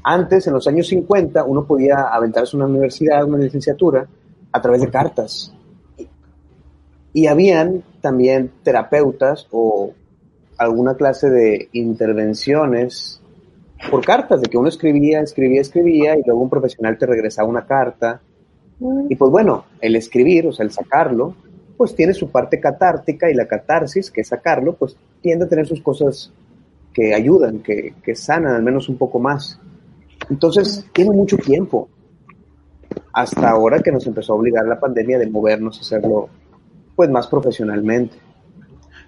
Antes, 0.08 0.46
en 0.46 0.52
los 0.52 0.68
años 0.68 0.86
50, 0.86 1.42
uno 1.42 1.64
podía 1.64 1.96
aventarse 2.12 2.56
una 2.56 2.66
universidad, 2.66 3.24
una 3.24 3.38
licenciatura, 3.38 4.06
a 4.52 4.62
través 4.62 4.80
de 4.80 4.88
cartas. 4.88 5.52
Y 7.12 7.26
habían 7.26 7.82
también 8.00 8.52
terapeutas 8.62 9.48
o 9.50 9.92
alguna 10.58 10.94
clase 10.94 11.28
de 11.28 11.70
intervenciones 11.72 13.20
por 13.90 14.04
cartas, 14.04 14.40
de 14.40 14.48
que 14.48 14.56
uno 14.56 14.68
escribía, 14.68 15.22
escribía, 15.22 15.60
escribía 15.60 16.16
y 16.16 16.22
luego 16.24 16.40
un 16.40 16.50
profesional 16.50 16.96
te 16.96 17.06
regresaba 17.06 17.48
una 17.48 17.66
carta. 17.66 18.20
Mm. 18.78 19.06
Y 19.10 19.16
pues 19.16 19.32
bueno, 19.32 19.64
el 19.80 19.96
escribir, 19.96 20.46
o 20.46 20.52
sea, 20.52 20.64
el 20.64 20.70
sacarlo, 20.70 21.34
pues 21.76 21.96
tiene 21.96 22.14
su 22.14 22.30
parte 22.30 22.60
catártica 22.60 23.28
y 23.28 23.34
la 23.34 23.48
catarsis, 23.48 24.12
que 24.12 24.20
es 24.20 24.28
sacarlo, 24.28 24.76
pues 24.76 24.96
tiende 25.20 25.46
a 25.46 25.48
tener 25.48 25.66
sus 25.66 25.80
cosas 25.80 26.32
que 26.94 27.12
ayudan, 27.12 27.58
que, 27.58 27.94
que 28.04 28.14
sanan 28.14 28.54
al 28.54 28.62
menos 28.62 28.88
un 28.88 28.98
poco 28.98 29.18
más. 29.18 29.58
Entonces, 30.30 30.86
tiene 30.92 31.10
mucho 31.10 31.36
tiempo. 31.36 31.88
Hasta 33.12 33.50
ahora 33.50 33.80
que 33.80 33.92
nos 33.92 34.06
empezó 34.06 34.32
a 34.32 34.36
obligar 34.36 34.66
la 34.66 34.78
pandemia 34.80 35.18
de 35.18 35.28
movernos 35.28 35.78
a 35.78 35.80
hacerlo 35.80 36.28
pues 36.94 37.10
más 37.10 37.26
profesionalmente. 37.26 38.16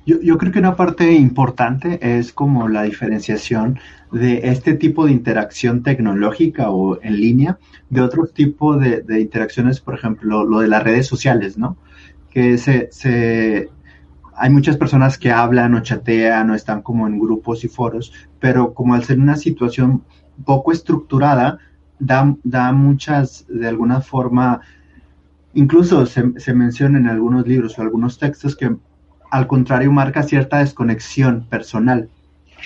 Yo, 0.07 0.21
yo, 0.23 0.39
creo 0.39 0.53
que 0.53 0.59
una 0.59 0.77
parte 0.77 1.13
importante 1.13 1.99
es 2.01 2.33
como 2.33 2.69
la 2.69 2.83
diferenciación 2.83 3.79
de 4.11 4.41
este 4.45 4.75
tipo 4.75 5.05
de 5.05 5.13
interacción 5.13 5.83
tecnológica 5.83 6.71
o 6.71 7.03
en 7.03 7.21
línea 7.21 7.59
de 7.91 8.01
otro 8.01 8.27
tipo 8.27 8.77
de, 8.77 9.05
interacciones, 9.21 9.81
por 9.81 9.95
ejemplo, 9.95 10.45
lo 10.45 10.61
de 10.61 10.69
las 10.69 10.83
redes 10.83 11.07
sociales, 11.07 11.59
¿no? 11.59 11.77
Que 12.31 12.57
se, 12.57 12.89
se, 12.91 13.69
hay 14.35 14.51
muchas 14.51 14.77
personas 14.77 15.19
que 15.19 15.31
hablan 15.31 15.75
o 15.75 15.81
chatean 15.81 16.51
o 16.51 16.55
están 16.55 16.83
como 16.83 17.07
en 17.07 17.19
grupos 17.19 17.65
y 17.65 17.69
foros, 17.69 18.13
pero 18.41 18.73
como 18.73 18.95
al 18.95 19.05
ser 19.05 19.19
una 19.19 19.37
situación 19.37 20.05
poco 20.45 20.73
estructurada, 20.73 21.59
da, 21.99 22.35
da 22.45 22.73
muchas, 22.73 23.45
de 23.49 23.69
alguna 23.69 24.01
forma, 24.01 24.61
incluso 25.55 26.07
se, 26.07 26.39
se 26.39 26.55
menciona 26.55 26.99
en 26.99 27.09
algunos 27.09 27.47
libros 27.47 27.79
o 27.79 27.83
algunos 27.83 28.19
textos 28.19 28.57
que 28.57 28.77
al 29.31 29.47
contrario 29.47 29.93
marca 29.93 30.23
cierta 30.23 30.59
desconexión 30.59 31.47
personal. 31.49 32.09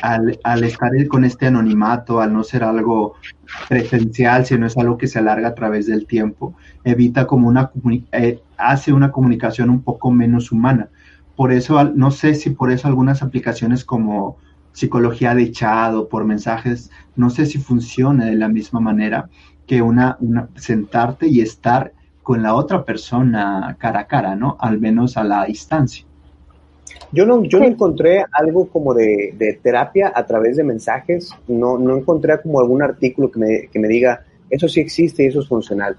Al, 0.01 0.39
al, 0.43 0.65
estar 0.65 0.91
con 1.07 1.23
este 1.23 1.47
anonimato, 1.47 2.23
al 2.23 2.33
no 2.33 2.43
ser 2.45 2.65
algo 2.65 3.15
presencial, 3.69 4.47
sino 4.47 4.67
es 4.67 4.77
algo 4.79 4.97
que 4.97 5.07
se 5.07 5.19
alarga 5.19 5.49
a 5.49 5.55
través 5.55 5.87
del 5.87 6.07
tiempo, 6.07 6.55
evita 6.83 7.27
como 7.27 7.49
una, 7.49 7.71
eh, 8.13 8.41
hace 8.57 8.95
una 8.95 9.13
comunicación 9.13 9.69
un 9.69 9.83
poco 9.83 10.11
menos 10.11 10.51
humana. 10.51 10.89
Por 11.37 11.53
eso, 11.53 11.85
no 11.85 12.11
sé 12.11 12.35
si 12.35 12.51
por 12.51 12.71
eso 12.73 12.89
algunas 12.89 13.23
aplicaciones 13.23 13.85
como 13.85 14.39
psicología 14.73 15.35
de 15.35 15.51
chat 15.51 15.95
o 15.95 16.09
por 16.09 16.25
mensajes, 16.25 16.91
no 17.17 17.31
sé 17.31 17.47
si 17.47 17.59
funciona 17.59 18.27
de 18.27 18.37
la 18.37 18.49
misma 18.49 18.81
manera 18.81 19.29
que 19.67 19.83
una, 19.83 20.17
una 20.21 20.49
sentarte 20.57 21.29
y 21.29 21.41
estar 21.41 21.93
con 22.23 22.43
la 22.43 22.55
otra 22.55 22.85
persona 22.85 23.77
cara 23.79 24.01
a 24.01 24.07
cara, 24.07 24.37
¿no? 24.37 24.57
Al 24.61 24.79
menos 24.81 25.17
a 25.17 25.25
la 25.25 25.45
distancia. 25.45 26.05
Yo 27.11 27.27
no, 27.27 27.43
yo 27.45 27.59
no 27.59 27.67
encontré 27.67 28.25
algo 28.33 28.69
como 28.69 28.95
de, 28.95 29.35
de, 29.37 29.55
terapia 29.63 30.13
a 30.15 30.27
través 30.27 30.57
de 30.57 30.65
mensajes, 30.65 31.31
no, 31.49 31.79
no 31.79 31.97
encontré 31.97 32.41
como 32.41 32.61
algún 32.61 32.83
artículo 32.83 33.31
que 33.31 33.39
me, 33.39 33.69
que 33.69 33.79
me 33.79 33.89
diga, 33.89 34.25
eso 34.49 34.69
sí 34.69 34.81
existe 34.81 35.25
y 35.25 35.27
eso 35.27 35.41
es 35.41 35.49
funcional. 35.49 35.97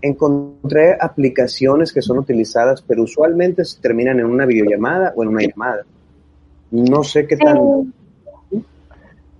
Encontré 0.00 0.96
aplicaciones 1.00 1.92
que 1.92 2.02
son 2.02 2.18
utilizadas, 2.18 2.82
pero 2.82 3.02
usualmente 3.02 3.64
se 3.64 3.80
terminan 3.80 4.20
en 4.20 4.26
una 4.26 4.46
videollamada 4.46 5.12
o 5.16 5.22
en 5.22 5.30
una 5.30 5.42
llamada. 5.42 5.82
No 6.70 7.02
sé 7.02 7.26
qué 7.26 7.36
tan... 7.36 7.58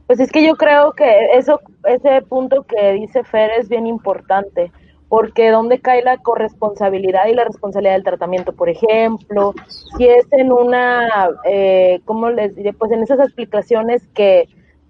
Pues 0.07 0.21
es 0.21 0.31
que 0.31 0.47
yo 0.47 0.55
creo 0.57 0.93
que 0.93 1.31
eso, 1.33 1.61
ese 1.85 2.21
punto 2.23 2.65
que 2.65 2.93
dice 2.93 3.25
Fer 3.25 3.51
es 3.59 3.69
bien 3.69 3.87
importante, 3.87 4.71
porque 5.09 5.51
¿dónde 5.51 5.81
cae 5.81 6.03
la 6.03 6.19
corresponsabilidad 6.19 7.27
y 7.27 7.35
la 7.35 7.45
responsabilidad 7.45 7.95
del 7.95 8.05
tratamiento? 8.05 8.53
Por 8.53 8.69
ejemplo, 8.69 9.55
si 9.97 10.07
es 10.07 10.27
en 10.33 10.53
una, 10.53 11.31
eh, 11.45 12.01
¿cómo 12.05 12.31
les 12.31 12.55
diré? 12.55 12.73
Pues 12.73 12.93
en 12.93 13.03
esas 13.03 13.21
explicaciones 13.21 14.07
que 14.09 14.49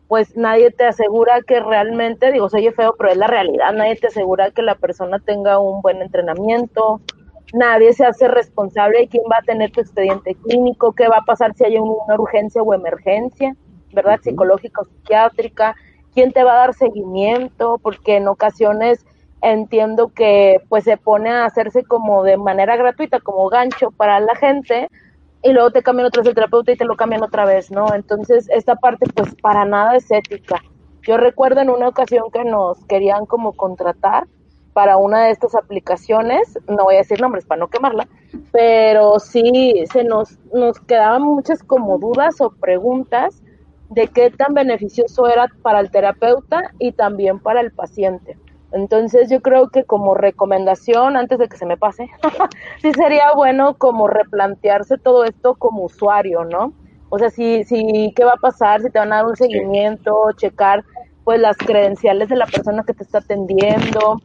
pues 0.08 0.36
nadie 0.36 0.70
te 0.70 0.84
asegura 0.84 1.40
que 1.42 1.60
realmente, 1.60 2.30
digo, 2.30 2.48
soy 2.48 2.70
feo, 2.70 2.94
pero 2.98 3.10
es 3.10 3.16
la 3.16 3.26
realidad, 3.26 3.72
nadie 3.72 3.96
te 3.96 4.08
asegura 4.08 4.50
que 4.50 4.62
la 4.62 4.74
persona 4.74 5.18
tenga 5.18 5.58
un 5.58 5.80
buen 5.80 6.02
entrenamiento, 6.02 7.00
nadie 7.52 7.92
se 7.92 8.04
hace 8.04 8.28
responsable 8.28 9.00
de 9.00 9.08
quién 9.08 9.24
va 9.30 9.38
a 9.38 9.44
tener 9.44 9.70
tu 9.70 9.80
expediente 9.80 10.34
clínico, 10.34 10.92
qué 10.92 11.08
va 11.08 11.18
a 11.18 11.24
pasar 11.24 11.54
si 11.54 11.64
hay 11.64 11.78
una 11.78 12.14
urgencia 12.18 12.62
o 12.62 12.74
emergencia. 12.74 13.56
¿Verdad? 13.94 14.20
Psicológica 14.22 14.82
o 14.82 14.84
psiquiátrica, 14.84 15.74
quién 16.12 16.32
te 16.32 16.44
va 16.44 16.52
a 16.52 16.66
dar 16.66 16.74
seguimiento, 16.74 17.78
porque 17.82 18.16
en 18.16 18.28
ocasiones 18.28 19.04
entiendo 19.42 20.08
que 20.08 20.60
pues 20.68 20.84
se 20.84 20.96
pone 20.96 21.30
a 21.30 21.44
hacerse 21.44 21.84
como 21.84 22.22
de 22.22 22.36
manera 22.36 22.76
gratuita, 22.76 23.20
como 23.20 23.48
gancho 23.48 23.90
para 23.90 24.20
la 24.20 24.34
gente, 24.36 24.88
y 25.42 25.52
luego 25.52 25.70
te 25.70 25.82
cambian 25.82 26.06
otra 26.06 26.22
vez 26.22 26.28
el 26.28 26.34
terapeuta 26.34 26.72
y 26.72 26.76
te 26.76 26.86
lo 26.86 26.96
cambian 26.96 27.22
otra 27.22 27.44
vez, 27.44 27.70
¿no? 27.70 27.94
Entonces, 27.94 28.48
esta 28.48 28.76
parte 28.76 29.06
pues 29.14 29.34
para 29.42 29.66
nada 29.66 29.96
es 29.96 30.10
ética. 30.10 30.62
Yo 31.02 31.18
recuerdo 31.18 31.60
en 31.60 31.68
una 31.68 31.88
ocasión 31.88 32.30
que 32.32 32.44
nos 32.44 32.82
querían 32.86 33.26
como 33.26 33.52
contratar 33.52 34.24
para 34.72 34.96
una 34.96 35.26
de 35.26 35.30
estas 35.30 35.54
aplicaciones, 35.54 36.58
no 36.66 36.84
voy 36.84 36.96
a 36.96 36.98
decir 36.98 37.20
nombres 37.20 37.44
para 37.44 37.60
no 37.60 37.68
quemarla, 37.68 38.08
pero 38.52 39.20
sí 39.20 39.84
se 39.92 40.02
nos, 40.02 40.38
nos 40.52 40.80
quedaban 40.80 41.22
muchas 41.22 41.62
como 41.62 41.98
dudas 41.98 42.40
o 42.40 42.50
preguntas 42.50 43.42
de 43.90 44.08
qué 44.08 44.30
tan 44.30 44.54
beneficioso 44.54 45.28
era 45.28 45.48
para 45.62 45.80
el 45.80 45.90
terapeuta 45.90 46.72
y 46.78 46.92
también 46.92 47.38
para 47.38 47.60
el 47.60 47.72
paciente. 47.72 48.38
Entonces 48.72 49.30
yo 49.30 49.40
creo 49.40 49.68
que 49.68 49.84
como 49.84 50.14
recomendación, 50.14 51.16
antes 51.16 51.38
de 51.38 51.48
que 51.48 51.56
se 51.56 51.66
me 51.66 51.76
pase, 51.76 52.10
sí 52.82 52.92
sería 52.92 53.32
bueno 53.34 53.74
como 53.78 54.08
replantearse 54.08 54.98
todo 54.98 55.24
esto 55.24 55.54
como 55.54 55.84
usuario, 55.84 56.44
¿no? 56.44 56.72
O 57.08 57.18
sea, 57.18 57.30
si, 57.30 57.62
si, 57.64 58.12
¿qué 58.16 58.24
va 58.24 58.32
a 58.32 58.40
pasar? 58.40 58.82
Si 58.82 58.90
te 58.90 58.98
van 58.98 59.12
a 59.12 59.16
dar 59.16 59.26
un 59.26 59.36
seguimiento, 59.36 60.32
checar 60.36 60.84
pues 61.22 61.40
las 61.40 61.56
credenciales 61.56 62.28
de 62.28 62.36
la 62.36 62.46
persona 62.46 62.82
que 62.84 62.94
te 62.94 63.04
está 63.04 63.18
atendiendo, 63.18 64.20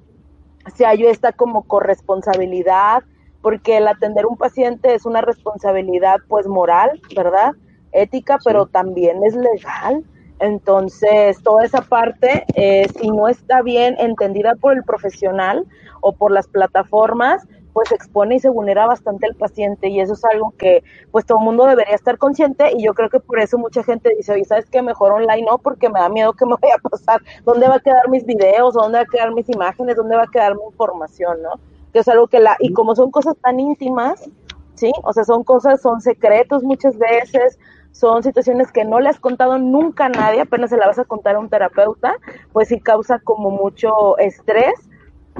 si 0.76 0.84
hay 0.84 1.06
esta 1.06 1.32
como 1.32 1.64
corresponsabilidad, 1.68 3.04
porque 3.42 3.78
el 3.78 3.88
atender 3.88 4.26
un 4.26 4.38
paciente 4.38 4.96
es 4.96 5.06
una 5.06 5.22
responsabilidad 5.22 6.18
pues 6.28 6.48
moral, 6.48 7.00
¿verdad? 7.16 7.54
Ética, 7.92 8.38
pero 8.44 8.66
también 8.66 9.24
es 9.24 9.36
legal. 9.36 10.04
Entonces, 10.40 11.42
toda 11.44 11.66
esa 11.66 11.82
parte, 11.82 12.46
eh, 12.56 12.88
si 13.00 13.10
no 13.10 13.28
está 13.28 13.62
bien 13.62 13.96
entendida 14.00 14.56
por 14.56 14.74
el 14.74 14.84
profesional 14.84 15.66
o 16.02 16.14
por 16.14 16.32
las 16.32 16.48
plataformas, 16.48 17.46
pues 17.74 17.92
expone 17.92 18.36
y 18.36 18.40
se 18.40 18.50
vulnera 18.50 18.88
bastante 18.88 19.28
al 19.28 19.36
paciente 19.36 19.90
y 19.90 20.00
eso 20.00 20.14
es 20.14 20.26
algo 20.26 20.54
que 20.58 20.84
pues 21.12 21.26
todo 21.26 21.40
el 21.40 21.46
mundo 21.46 21.66
debería 21.66 21.96
estar 21.96 22.18
consciente 22.18 22.72
y 22.76 22.84
yo 22.84 22.94
creo 22.94 23.10
que 23.10 23.20
por 23.20 23.40
eso 23.40 23.58
mucha 23.58 23.84
gente 23.84 24.14
dice, 24.18 24.34
oye, 24.34 24.46
¿sabes 24.46 24.66
qué? 24.70 24.82
Mejor 24.82 25.12
online 25.12 25.46
no, 25.50 25.58
porque 25.60 25.90
me 25.90 26.00
da 26.00 26.10
miedo 26.10 26.34
que 26.34 26.46
me 26.46 26.56
vaya 26.62 26.76
a 26.76 26.90
pasar, 26.90 27.22
¿dónde 27.46 27.68
va 27.68 27.76
a 27.76 27.80
quedar 27.80 28.10
mis 28.10 28.26
videos? 28.26 28.74
¿Dónde 28.74 28.98
va 28.98 29.04
a 29.04 29.06
quedar 29.06 29.34
mis 29.34 29.50
imágenes? 29.50 29.96
¿Dónde 29.96 30.16
va 30.16 30.24
a 30.24 30.32
quedar 30.32 30.56
mi 30.56 30.64
información? 30.66 31.42
¿no? 31.42 31.52
Que 31.94 32.00
es 32.00 32.08
algo 32.08 32.28
que 32.28 32.40
la, 32.40 32.56
y 32.60 32.74
como 32.74 32.96
son 32.96 33.12
cosas 33.12 33.36
tan 33.42 33.60
íntimas, 33.60 34.30
¿sí? 34.76 34.92
O 35.04 35.14
sea, 35.14 35.24
son 35.24 35.44
cosas, 35.44 35.82
son 35.82 36.02
secretos 36.02 36.64
muchas 36.64 36.98
veces, 36.98 37.60
son 38.00 38.24
situaciones 38.24 38.72
que 38.72 38.86
no 38.86 39.02
le 39.02 39.10
has 39.10 39.20
contado 39.20 39.58
nunca 39.58 40.06
a 40.06 40.10
nadie, 40.10 40.40
apenas 40.40 40.70
se 40.70 40.78
la 40.78 40.88
vas 40.88 41.00
a 41.00 41.04
contar 41.04 41.36
a 41.36 41.40
un 41.40 41.50
terapeuta, 41.50 42.16
pues 42.54 42.70
sí 42.70 42.80
causa 42.80 43.20
como 43.20 43.52
mucho 43.52 44.18
estrés. 44.18 44.74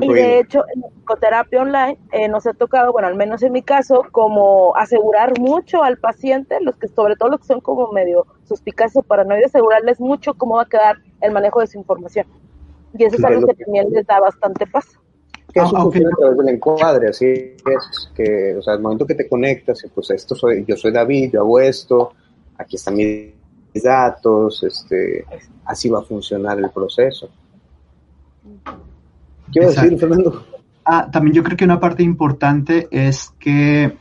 Y 0.02 0.14
de 0.14 0.40
hecho, 0.40 0.64
en 0.74 0.82
psicoterapia 0.82 1.62
online 1.62 1.98
eh, 2.12 2.28
nos 2.28 2.48
ha 2.48 2.54
tocado, 2.54 2.92
bueno, 2.92 3.08
al 3.08 3.16
menos 3.16 3.44
en 3.44 3.54
mi 3.54 3.62
caso, 3.62 4.06
como 4.12 4.76
asegurar 4.76 5.40
mucho 5.40 5.84
al 5.84 5.98
paciente, 5.98 6.58
los 6.62 6.76
que 6.76 6.90
sobre 6.90 7.16
todo 7.16 7.30
los 7.30 7.40
que 7.42 7.48
son 7.48 7.62
como 7.62 7.92
medio 7.92 8.26
suspicaces 8.44 9.04
para 9.06 9.24
no 9.24 9.36
asegurarles 9.36 10.00
mucho 10.00 10.34
cómo 10.34 10.56
va 10.56 10.64
a 10.64 10.70
quedar 10.70 10.98
el 11.22 11.32
manejo 11.32 11.62
de 11.62 11.68
su 11.68 11.78
información. 11.78 12.28
Y 12.98 13.06
eso 13.06 13.16
es 13.18 13.24
algo 13.24 13.48
que 13.48 13.54
también 13.54 13.90
les 13.92 14.06
da 14.06 14.20
bastante 14.20 14.68
paso. 14.68 15.00
Que 15.54 15.62
eso 15.62 15.76
ah, 15.76 15.82
funciona 15.82 16.10
a 16.14 16.18
través 16.18 16.38
del 16.38 16.50
encuadre, 16.50 17.08
así 17.10 17.26
es, 17.26 18.12
que, 18.16 18.56
o 18.58 18.62
sea, 18.62 18.74
al 18.74 18.82
momento 18.82 19.06
que 19.06 19.16
te 19.16 19.28
conectas, 19.28 19.86
pues 19.94 20.12
esto 20.12 20.36
soy, 20.36 20.64
yo 20.66 20.76
soy 20.76 20.92
David, 20.92 21.32
yo 21.34 21.42
hago 21.42 21.60
esto, 21.60 22.14
aquí 22.60 22.76
están 22.76 22.96
mis 22.96 23.84
datos, 23.84 24.64
este, 24.64 25.26
así 25.66 25.90
va 25.90 26.00
a 26.00 26.04
funcionar 26.04 26.60
el 26.60 26.70
proceso. 26.70 27.30
¿Qué 29.52 29.62
iba 29.62 29.68
a 29.68 29.70
decir, 29.70 29.98
Fernando? 29.98 30.46
Ah, 30.86 31.10
también 31.12 31.34
yo 31.34 31.44
creo 31.44 31.58
que 31.58 31.66
una 31.66 31.80
parte 31.80 32.04
importante 32.04 32.88
es 32.92 33.34
que 33.40 33.96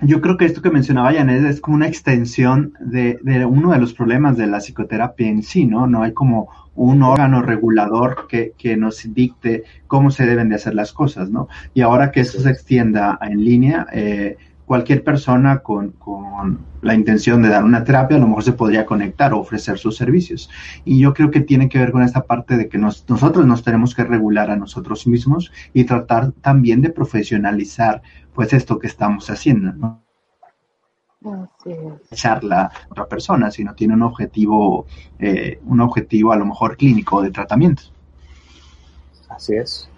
yo 0.00 0.20
creo 0.20 0.36
que 0.36 0.44
esto 0.44 0.62
que 0.62 0.70
mencionaba 0.70 1.12
Janet 1.12 1.44
es 1.44 1.60
como 1.60 1.76
una 1.76 1.88
extensión 1.88 2.74
de, 2.78 3.18
de, 3.22 3.44
uno 3.44 3.72
de 3.72 3.78
los 3.78 3.92
problemas 3.92 4.36
de 4.36 4.46
la 4.46 4.60
psicoterapia 4.60 5.28
en 5.28 5.42
sí, 5.42 5.66
¿no? 5.66 5.86
No 5.88 6.02
hay 6.02 6.12
como 6.12 6.48
un 6.76 7.02
órgano 7.02 7.42
regulador 7.42 8.28
que, 8.28 8.52
que, 8.56 8.76
nos 8.76 9.12
dicte 9.12 9.64
cómo 9.88 10.12
se 10.12 10.26
deben 10.26 10.48
de 10.48 10.54
hacer 10.54 10.74
las 10.74 10.92
cosas, 10.92 11.28
¿no? 11.30 11.48
Y 11.74 11.80
ahora 11.80 12.12
que 12.12 12.20
esto 12.20 12.40
se 12.40 12.50
extienda 12.50 13.18
en 13.20 13.44
línea, 13.44 13.88
eh, 13.92 14.36
cualquier 14.68 15.02
persona 15.02 15.60
con, 15.60 15.92
con, 15.92 16.58
la 16.82 16.94
intención 16.94 17.42
de 17.42 17.48
dar 17.48 17.64
una 17.64 17.82
terapia 17.82 18.18
a 18.18 18.20
lo 18.20 18.28
mejor 18.28 18.44
se 18.44 18.52
podría 18.52 18.84
conectar 18.84 19.32
o 19.32 19.40
ofrecer 19.40 19.78
sus 19.78 19.96
servicios. 19.96 20.50
Y 20.84 21.00
yo 21.00 21.14
creo 21.14 21.30
que 21.30 21.40
tiene 21.40 21.70
que 21.70 21.78
ver 21.78 21.90
con 21.90 22.02
esta 22.02 22.24
parte 22.24 22.58
de 22.58 22.68
que 22.68 22.76
nos, 22.76 23.08
nosotros 23.08 23.46
nos 23.46 23.64
tenemos 23.64 23.94
que 23.94 24.04
regular 24.04 24.50
a 24.50 24.56
nosotros 24.56 25.06
mismos 25.06 25.50
y 25.72 25.84
tratar 25.84 26.32
también 26.32 26.82
de 26.82 26.90
profesionalizar 26.90 28.02
pues 28.34 28.52
esto 28.52 28.78
que 28.78 28.86
estamos 28.86 29.30
haciendo, 29.30 29.72
¿no? 29.72 30.04
Así 31.24 31.70
es. 32.10 32.20
charla 32.20 32.64
a 32.64 32.72
otra 32.90 33.06
persona, 33.08 33.50
sino 33.50 33.74
tiene 33.74 33.94
un 33.94 34.02
objetivo, 34.02 34.86
eh, 35.18 35.58
un 35.64 35.80
objetivo 35.80 36.32
a 36.32 36.36
lo 36.36 36.44
mejor 36.44 36.76
clínico 36.76 37.22
de 37.22 37.30
tratamiento. 37.30 37.84
Así 39.28 39.54
es. 39.54 39.88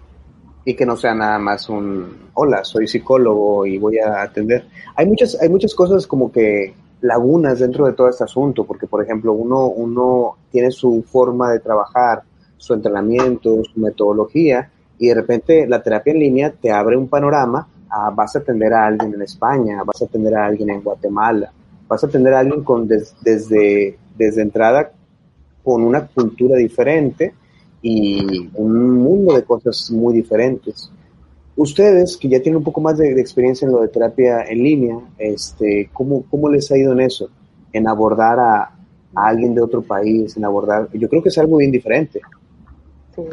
Y 0.63 0.75
que 0.75 0.85
no 0.85 0.95
sea 0.95 1.15
nada 1.15 1.39
más 1.39 1.69
un 1.69 2.29
hola, 2.33 2.63
soy 2.63 2.87
psicólogo 2.87 3.65
y 3.65 3.77
voy 3.77 3.97
a 3.97 4.21
atender. 4.21 4.65
Hay 4.95 5.05
muchas, 5.07 5.37
hay 5.41 5.49
muchas 5.49 5.73
cosas 5.73 6.05
como 6.05 6.31
que 6.31 6.73
lagunas 7.01 7.59
dentro 7.59 7.87
de 7.87 7.93
todo 7.93 8.09
este 8.09 8.23
asunto, 8.23 8.63
porque 8.65 8.85
por 8.85 9.03
ejemplo, 9.03 9.33
uno, 9.33 9.67
uno 9.67 10.37
tiene 10.51 10.69
su 10.71 11.03
forma 11.03 11.51
de 11.51 11.59
trabajar, 11.59 12.21
su 12.57 12.75
entrenamiento, 12.75 13.63
su 13.63 13.79
metodología, 13.79 14.69
y 14.99 15.07
de 15.07 15.15
repente 15.15 15.67
la 15.67 15.81
terapia 15.81 16.13
en 16.13 16.19
línea 16.19 16.51
te 16.51 16.71
abre 16.71 16.95
un 16.95 17.07
panorama 17.07 17.67
vas 18.13 18.35
a 18.35 18.39
atender 18.39 18.73
a 18.73 18.87
alguien 18.87 19.13
en 19.13 19.21
España, 19.21 19.83
vas 19.83 20.01
a 20.01 20.05
atender 20.05 20.35
a 20.35 20.45
alguien 20.45 20.69
en 20.69 20.81
Guatemala, 20.81 21.51
vas 21.87 22.03
a 22.03 22.07
atender 22.07 22.33
a 22.33 22.39
alguien 22.39 22.63
con 22.63 22.87
desde, 22.87 23.97
desde 24.15 24.41
entrada 24.41 24.91
con 25.63 25.83
una 25.83 26.07
cultura 26.07 26.57
diferente 26.57 27.33
y 27.81 28.49
un 28.55 28.97
mundo 28.99 29.35
de 29.35 29.43
cosas 29.43 29.89
muy 29.91 30.13
diferentes. 30.13 30.91
Ustedes, 31.55 32.17
que 32.17 32.29
ya 32.29 32.41
tienen 32.41 32.57
un 32.57 32.63
poco 32.63 32.81
más 32.81 32.97
de, 32.97 33.11
experiencia 33.19 33.65
en 33.65 33.73
lo 33.73 33.81
de 33.81 33.89
terapia 33.89 34.43
en 34.43 34.63
línea, 34.63 34.99
este, 35.17 35.89
¿cómo, 35.93 36.23
¿cómo 36.29 36.49
les 36.49 36.71
ha 36.71 36.77
ido 36.77 36.93
en 36.93 37.01
eso? 37.01 37.29
En 37.73 37.87
abordar 37.87 38.39
a, 38.39 38.75
alguien 39.13 39.53
de 39.53 39.61
otro 39.61 39.81
país, 39.81 40.37
en 40.37 40.45
abordar, 40.45 40.87
yo 40.93 41.09
creo 41.09 41.21
que 41.21 41.29
es 41.29 41.37
algo 41.37 41.57
bien 41.57 41.71
diferente. 41.71 42.21
Sí 43.13 43.23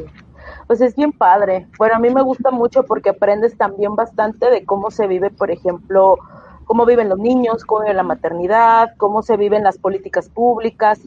pues 0.68 0.82
es 0.82 0.94
bien 0.94 1.12
padre. 1.12 1.66
Bueno, 1.78 1.96
a 1.96 1.98
mí 1.98 2.10
me 2.10 2.22
gusta 2.22 2.50
mucho 2.50 2.82
porque 2.84 3.08
aprendes 3.08 3.56
también 3.56 3.96
bastante 3.96 4.50
de 4.50 4.66
cómo 4.66 4.90
se 4.90 5.06
vive, 5.06 5.30
por 5.30 5.50
ejemplo, 5.50 6.18
cómo 6.66 6.84
viven 6.84 7.08
los 7.08 7.18
niños, 7.18 7.64
cómo 7.64 7.80
vive 7.80 7.94
la 7.94 8.02
maternidad, 8.02 8.90
cómo 8.98 9.22
se 9.22 9.38
viven 9.38 9.64
las 9.64 9.78
políticas 9.78 10.28
públicas. 10.28 11.00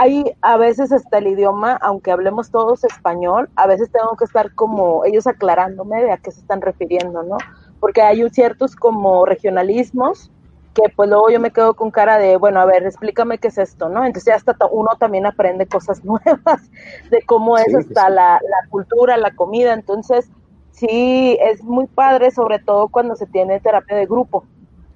Hay 0.00 0.32
a 0.42 0.56
veces 0.56 0.92
hasta 0.92 1.18
el 1.18 1.26
idioma, 1.26 1.76
aunque 1.82 2.12
hablemos 2.12 2.52
todos 2.52 2.84
español, 2.84 3.50
a 3.56 3.66
veces 3.66 3.90
tengo 3.90 4.16
que 4.16 4.26
estar 4.26 4.54
como 4.54 5.04
ellos 5.04 5.26
aclarándome 5.26 6.00
de 6.04 6.12
a 6.12 6.18
qué 6.18 6.30
se 6.30 6.40
están 6.40 6.60
refiriendo, 6.60 7.24
¿no? 7.24 7.36
Porque 7.80 8.02
hay 8.02 8.28
ciertos 8.30 8.76
como 8.76 9.26
regionalismos 9.26 10.30
que 10.72 10.88
pues 10.94 11.08
luego 11.08 11.30
yo 11.30 11.40
me 11.40 11.50
quedo 11.50 11.74
con 11.74 11.90
cara 11.90 12.18
de, 12.18 12.36
bueno, 12.36 12.60
a 12.60 12.64
ver, 12.64 12.84
explícame 12.84 13.38
qué 13.38 13.48
es 13.48 13.58
esto, 13.58 13.88
¿no? 13.88 14.04
Entonces 14.04 14.26
ya 14.26 14.36
hasta 14.36 14.54
uno 14.70 14.90
también 15.00 15.26
aprende 15.26 15.66
cosas 15.66 16.04
nuevas 16.04 16.70
de 17.10 17.22
cómo 17.26 17.58
es 17.58 17.74
hasta 17.74 18.08
la, 18.08 18.34
la, 18.34 18.68
cultura, 18.70 19.16
la 19.16 19.34
comida, 19.34 19.74
entonces 19.74 20.30
sí, 20.70 21.36
es 21.40 21.64
muy 21.64 21.88
padre, 21.88 22.30
sobre 22.30 22.60
todo 22.60 22.86
cuando 22.86 23.16
se 23.16 23.26
tiene 23.26 23.58
terapia 23.58 23.96
de 23.96 24.06
grupo. 24.06 24.44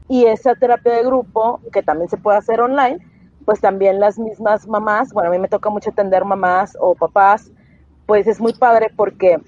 Y 0.08 0.26
esa 0.26 0.54
terapia 0.54 0.92
de 0.92 1.04
grupo, 1.04 1.60
que 1.72 1.82
también 1.82 2.08
se 2.08 2.18
puede 2.18 2.38
hacer 2.38 2.60
online, 2.60 3.00
pues 3.44 3.60
también 3.60 4.00
las 4.00 4.18
mismas 4.18 4.66
mamás, 4.66 5.12
bueno, 5.12 5.28
a 5.28 5.32
mí 5.32 5.38
me 5.38 5.48
toca 5.48 5.70
mucho 5.70 5.90
atender 5.90 6.24
mamás 6.24 6.76
o 6.80 6.94
papás, 6.94 7.50
pues 8.06 8.26
es 8.26 8.40
muy 8.40 8.52
padre 8.54 8.90
porque 8.96 9.38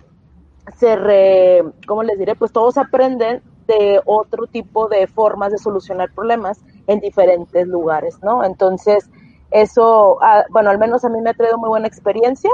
se 0.76 0.96
re, 0.96 1.62
¿cómo 1.86 2.02
les 2.02 2.18
diré? 2.18 2.34
Pues 2.34 2.52
todos 2.52 2.78
aprenden 2.78 3.42
de 3.66 4.00
otro 4.04 4.46
tipo 4.46 4.88
de 4.88 5.06
formas 5.06 5.52
de 5.52 5.58
solucionar 5.58 6.12
problemas 6.12 6.60
en 6.86 7.00
diferentes 7.00 7.66
lugares, 7.66 8.18
¿no? 8.22 8.44
Entonces, 8.44 9.10
eso, 9.50 10.18
ah, 10.22 10.44
bueno, 10.50 10.70
al 10.70 10.78
menos 10.78 11.04
a 11.04 11.08
mí 11.08 11.20
me 11.20 11.30
ha 11.30 11.34
traído 11.34 11.58
muy 11.58 11.68
buena 11.68 11.86
experiencia. 11.86 12.50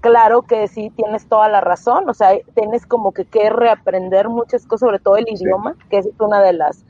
Claro 0.00 0.42
que 0.42 0.68
sí, 0.68 0.90
tienes 0.90 1.26
toda 1.28 1.48
la 1.48 1.60
razón, 1.60 2.08
o 2.08 2.14
sea, 2.14 2.30
tienes 2.54 2.86
como 2.86 3.12
que 3.12 3.24
que 3.24 3.50
reaprender 3.50 4.28
muchas 4.28 4.64
cosas, 4.66 4.86
sobre 4.86 4.98
todo 4.98 5.16
el 5.16 5.26
idioma, 5.28 5.74
que 5.90 5.98
es 5.98 6.08
una 6.20 6.40
de 6.40 6.52
las 6.52 6.84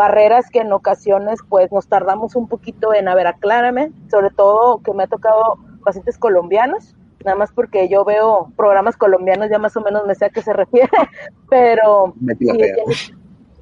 barreras 0.00 0.48
que 0.48 0.60
en 0.60 0.72
ocasiones 0.72 1.40
pues 1.46 1.70
nos 1.70 1.86
tardamos 1.86 2.34
un 2.34 2.48
poquito 2.48 2.94
en, 2.94 3.06
a 3.06 3.14
ver, 3.14 3.26
aclárame, 3.26 3.92
sobre 4.10 4.30
todo 4.30 4.78
que 4.78 4.94
me 4.94 5.02
ha 5.02 5.06
tocado 5.06 5.58
pacientes 5.84 6.16
colombianos, 6.16 6.96
nada 7.22 7.36
más 7.36 7.52
porque 7.52 7.86
yo 7.90 8.02
veo 8.06 8.50
programas 8.56 8.96
colombianos, 8.96 9.50
ya 9.50 9.58
más 9.58 9.76
o 9.76 9.82
menos 9.82 10.06
me 10.06 10.14
sé 10.14 10.24
a 10.24 10.30
qué 10.30 10.40
se 10.40 10.54
refiere, 10.54 10.88
pero 11.50 12.14
sí, 12.18 12.34
tienes, 12.38 13.12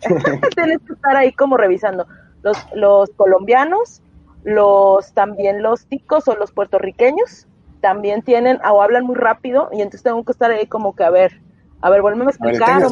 tienes, 0.55 0.79
que 0.87 0.92
estar 0.92 1.16
ahí 1.16 1.33
como 1.33 1.57
revisando. 1.57 2.07
Los, 2.44 2.57
los 2.72 3.11
colombianos, 3.16 4.01
los 4.44 5.12
también 5.14 5.61
los 5.61 5.87
ticos 5.87 6.29
o 6.29 6.37
los 6.37 6.53
puertorriqueños, 6.53 7.48
también 7.81 8.22
tienen 8.22 8.61
o 8.64 8.81
hablan 8.81 9.05
muy 9.05 9.16
rápido 9.16 9.70
y 9.72 9.81
entonces 9.81 10.05
tengo 10.05 10.22
que 10.24 10.31
estar 10.31 10.53
ahí 10.53 10.66
como 10.66 10.94
que 10.94 11.03
a 11.03 11.11
ver, 11.11 11.33
a 11.81 11.90
ver, 11.90 12.01
vuelve 12.01 12.24
a 12.24 12.29
explicar. 12.29 12.87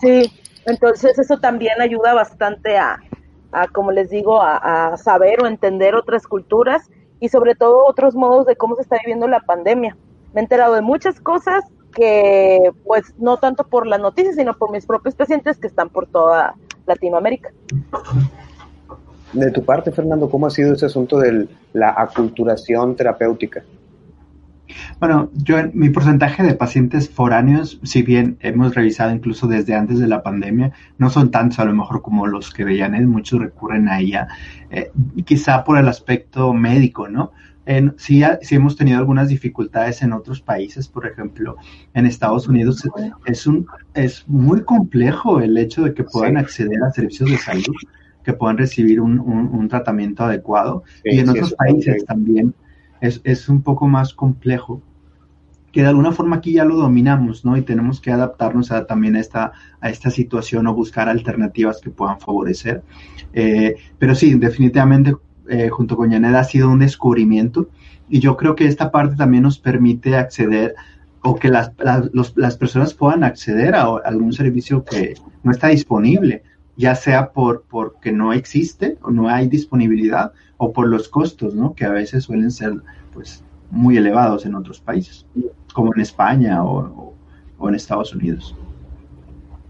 Sí, 0.00 0.32
entonces 0.66 1.18
eso 1.18 1.38
también 1.38 1.80
ayuda 1.80 2.14
bastante 2.14 2.76
a, 2.78 3.00
a 3.52 3.68
como 3.68 3.92
les 3.92 4.10
digo, 4.10 4.40
a, 4.42 4.96
saber 4.96 5.42
o 5.42 5.46
entender 5.46 5.94
otras 5.94 6.26
culturas 6.26 6.90
y 7.20 7.28
sobre 7.28 7.54
todo 7.54 7.86
otros 7.86 8.14
modos 8.14 8.46
de 8.46 8.56
cómo 8.56 8.76
se 8.76 8.82
está 8.82 8.96
viviendo 8.98 9.26
la 9.26 9.40
pandemia. 9.40 9.96
Me 10.34 10.40
he 10.40 10.44
enterado 10.44 10.74
de 10.74 10.82
muchas 10.82 11.20
cosas 11.20 11.64
que, 11.94 12.70
pues, 12.84 13.14
no 13.18 13.38
tanto 13.38 13.64
por 13.64 13.86
las 13.86 14.00
noticias, 14.00 14.36
sino 14.36 14.56
por 14.56 14.70
mis 14.70 14.86
propios 14.86 15.14
pacientes 15.14 15.58
que 15.58 15.66
están 15.66 15.88
por 15.88 16.06
toda 16.06 16.54
Latinoamérica. 16.86 17.50
De 19.32 19.50
tu 19.50 19.64
parte, 19.64 19.90
Fernando, 19.90 20.30
¿cómo 20.30 20.46
ha 20.46 20.50
sido 20.50 20.74
ese 20.74 20.86
asunto 20.86 21.18
de 21.18 21.48
la 21.72 21.94
aculturación 21.96 22.94
terapéutica? 22.94 23.64
Bueno, 25.00 25.30
yo 25.34 25.56
mi 25.72 25.90
porcentaje 25.90 26.42
de 26.42 26.54
pacientes 26.54 27.08
foráneos, 27.08 27.80
si 27.82 28.02
bien 28.02 28.36
hemos 28.40 28.74
revisado 28.74 29.12
incluso 29.12 29.46
desde 29.46 29.74
antes 29.74 29.98
de 29.98 30.08
la 30.08 30.22
pandemia, 30.22 30.72
no 30.98 31.10
son 31.10 31.30
tantos 31.30 31.58
a 31.58 31.64
lo 31.64 31.74
mejor 31.74 32.02
como 32.02 32.26
los 32.26 32.52
que 32.52 32.64
veían, 32.64 33.06
muchos 33.08 33.40
recurren 33.40 33.88
a 33.88 34.00
ella, 34.00 34.28
eh, 34.70 34.90
quizá 35.24 35.64
por 35.64 35.78
el 35.78 35.88
aspecto 35.88 36.52
médico, 36.52 37.08
¿no? 37.08 37.32
En, 37.66 37.94
sí, 37.98 38.22
sí, 38.40 38.54
hemos 38.54 38.76
tenido 38.76 38.98
algunas 38.98 39.28
dificultades 39.28 40.00
en 40.00 40.14
otros 40.14 40.40
países, 40.40 40.88
por 40.88 41.06
ejemplo, 41.06 41.56
en 41.92 42.06
Estados 42.06 42.48
Unidos 42.48 42.82
es, 43.26 43.46
un, 43.46 43.66
es 43.92 44.26
muy 44.26 44.62
complejo 44.62 45.40
el 45.40 45.58
hecho 45.58 45.82
de 45.82 45.92
que 45.92 46.02
puedan 46.02 46.38
acceder 46.38 46.82
a 46.82 46.90
servicios 46.90 47.30
de 47.30 47.36
salud, 47.36 47.76
que 48.24 48.32
puedan 48.32 48.56
recibir 48.56 49.02
un, 49.02 49.18
un, 49.20 49.68
tratamiento 49.68 50.24
adecuado. 50.24 50.82
y 51.04 51.18
en 51.18 51.28
otros 51.28 51.52
países 51.52 52.06
también 52.06 52.54
es, 53.00 53.20
es 53.24 53.48
un 53.48 53.62
poco 53.62 53.88
más 53.88 54.14
complejo 54.14 54.82
que 55.72 55.82
de 55.82 55.88
alguna 55.88 56.12
forma 56.12 56.36
aquí 56.36 56.54
ya 56.54 56.64
lo 56.64 56.76
dominamos, 56.76 57.44
¿no? 57.44 57.56
Y 57.56 57.62
tenemos 57.62 58.00
que 58.00 58.10
adaptarnos 58.10 58.72
a, 58.72 58.86
también 58.86 59.16
a 59.16 59.20
esta, 59.20 59.52
a 59.80 59.90
esta 59.90 60.10
situación 60.10 60.66
o 60.66 60.74
buscar 60.74 61.08
alternativas 61.08 61.80
que 61.80 61.90
puedan 61.90 62.18
favorecer. 62.20 62.82
Eh, 63.34 63.76
pero 63.98 64.14
sí, 64.14 64.34
definitivamente, 64.34 65.14
eh, 65.48 65.68
junto 65.68 65.96
con 65.96 66.10
Yaneda 66.10 66.40
ha 66.40 66.44
sido 66.44 66.70
un 66.70 66.78
descubrimiento 66.78 67.68
y 68.08 68.20
yo 68.20 68.36
creo 68.36 68.54
que 68.54 68.66
esta 68.66 68.90
parte 68.90 69.16
también 69.16 69.42
nos 69.42 69.58
permite 69.58 70.16
acceder 70.16 70.74
o 71.22 71.36
que 71.36 71.48
las, 71.48 71.72
las 72.36 72.56
personas 72.56 72.94
puedan 72.94 73.24
acceder 73.24 73.74
a 73.74 73.86
algún 74.04 74.32
servicio 74.32 74.84
que 74.84 75.14
no 75.42 75.50
está 75.50 75.68
disponible, 75.68 76.42
ya 76.78 76.94
sea 76.94 77.32
por 77.32 77.64
porque 77.68 78.12
no 78.12 78.32
existe 78.32 78.96
o 79.02 79.10
no 79.10 79.28
hay 79.28 79.48
disponibilidad 79.48 80.32
o 80.56 80.72
por 80.72 80.86
los 80.86 81.08
costos, 81.08 81.54
¿no? 81.54 81.74
Que 81.74 81.84
a 81.84 81.90
veces 81.90 82.24
suelen 82.24 82.52
ser, 82.52 82.72
pues, 83.12 83.42
muy 83.70 83.96
elevados 83.96 84.46
en 84.46 84.54
otros 84.54 84.80
países, 84.80 85.26
como 85.74 85.92
en 85.94 86.00
España 86.00 86.64
o, 86.64 87.12
en 87.60 87.74
Estados 87.74 88.14
Unidos. 88.14 88.54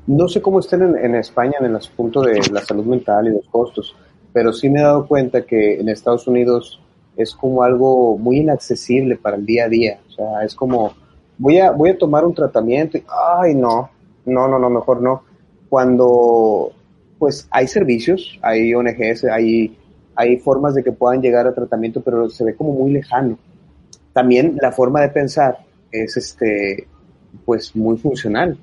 No 0.06 0.28
sé 0.28 0.42
cómo 0.42 0.60
estén 0.60 0.82
en, 0.82 1.14
España 1.14 1.54
en 1.58 1.66
el 1.66 1.76
asunto 1.76 2.20
de 2.20 2.40
la 2.52 2.60
salud 2.60 2.84
mental 2.84 3.26
y 3.26 3.30
los 3.30 3.48
costos, 3.48 3.96
pero 4.32 4.52
sí 4.52 4.68
me 4.68 4.80
he 4.80 4.82
dado 4.82 5.06
cuenta 5.06 5.42
que 5.46 5.80
en 5.80 5.88
Estados 5.88 6.26
Unidos 6.26 6.80
es 7.16 7.34
como 7.34 7.62
algo 7.62 8.18
muy 8.18 8.38
inaccesible 8.38 9.16
para 9.16 9.36
el 9.36 9.46
día 9.46 9.64
a 9.64 9.68
día. 9.68 9.98
O 10.08 10.10
sea, 10.10 10.44
es 10.44 10.54
como, 10.54 10.92
voy 11.38 11.58
a, 11.58 11.70
voy 11.70 11.90
a 11.90 11.98
tomar 11.98 12.26
un 12.26 12.34
tratamiento 12.34 12.98
y, 12.98 13.04
ay, 13.40 13.54
no, 13.54 13.90
no, 14.26 14.46
no, 14.46 14.58
no, 14.58 14.70
mejor 14.70 15.00
no. 15.00 15.22
Cuando, 15.68 16.72
pues 17.18 17.48
hay 17.50 17.66
servicios, 17.66 18.38
hay 18.42 18.74
ONGs, 18.74 19.24
hay, 19.24 19.76
hay 20.14 20.36
formas 20.38 20.74
de 20.74 20.84
que 20.84 20.92
puedan 20.92 21.20
llegar 21.20 21.46
a 21.46 21.54
tratamiento, 21.54 22.00
pero 22.00 22.28
se 22.30 22.44
ve 22.44 22.54
como 22.54 22.72
muy 22.72 22.92
lejano 22.92 23.38
también 24.18 24.58
la 24.60 24.72
forma 24.72 25.00
de 25.00 25.10
pensar 25.10 25.58
es 25.92 26.16
este 26.16 26.88
pues 27.44 27.76
muy 27.76 27.96
funcional. 27.98 28.58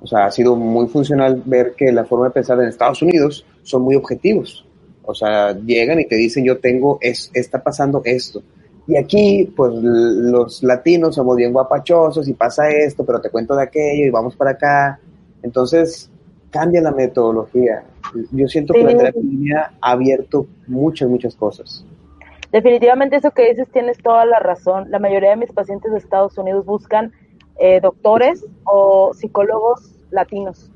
O 0.00 0.06
sea, 0.08 0.26
ha 0.26 0.32
sido 0.32 0.56
muy 0.56 0.88
funcional 0.88 1.40
ver 1.46 1.74
que 1.76 1.92
la 1.92 2.04
forma 2.04 2.26
de 2.26 2.32
pensar 2.32 2.58
en 2.58 2.66
Estados 2.66 3.00
Unidos 3.00 3.46
son 3.62 3.82
muy 3.82 3.94
objetivos. 3.94 4.66
O 5.04 5.14
sea, 5.14 5.52
llegan 5.52 6.00
y 6.00 6.06
te 6.06 6.16
dicen, 6.16 6.44
yo 6.44 6.58
tengo, 6.58 6.98
es, 7.00 7.30
está 7.34 7.62
pasando 7.62 8.02
esto. 8.04 8.42
Y 8.88 8.96
aquí, 8.96 9.50
pues 9.56 9.72
los 9.74 10.60
latinos 10.64 11.14
somos 11.14 11.36
bien 11.36 11.52
guapachosos 11.52 12.26
y 12.26 12.32
pasa 12.32 12.68
esto, 12.68 13.04
pero 13.04 13.20
te 13.20 13.30
cuento 13.30 13.54
de 13.54 13.62
aquello 13.62 14.06
y 14.06 14.10
vamos 14.10 14.34
para 14.34 14.50
acá. 14.50 14.98
Entonces, 15.44 16.10
cambia 16.54 16.80
la 16.80 16.92
metodología. 16.92 17.82
Yo 18.30 18.46
siento 18.46 18.74
que 18.74 18.84
la 18.84 18.96
terapia 18.96 19.72
ha 19.80 19.90
abierto 19.90 20.46
muchas, 20.68 21.08
muchas 21.08 21.34
cosas. 21.34 21.84
Definitivamente 22.52 23.16
eso 23.16 23.32
que 23.32 23.48
dices 23.48 23.68
tienes 23.72 23.98
toda 23.98 24.24
la 24.24 24.38
razón. 24.38 24.88
La 24.88 25.00
mayoría 25.00 25.30
de 25.30 25.36
mis 25.36 25.50
pacientes 25.50 25.90
de 25.90 25.98
Estados 25.98 26.38
Unidos 26.38 26.64
buscan 26.64 27.12
eh, 27.58 27.80
doctores 27.80 28.46
o 28.62 29.12
psicólogos 29.14 29.96
latinos, 30.12 30.70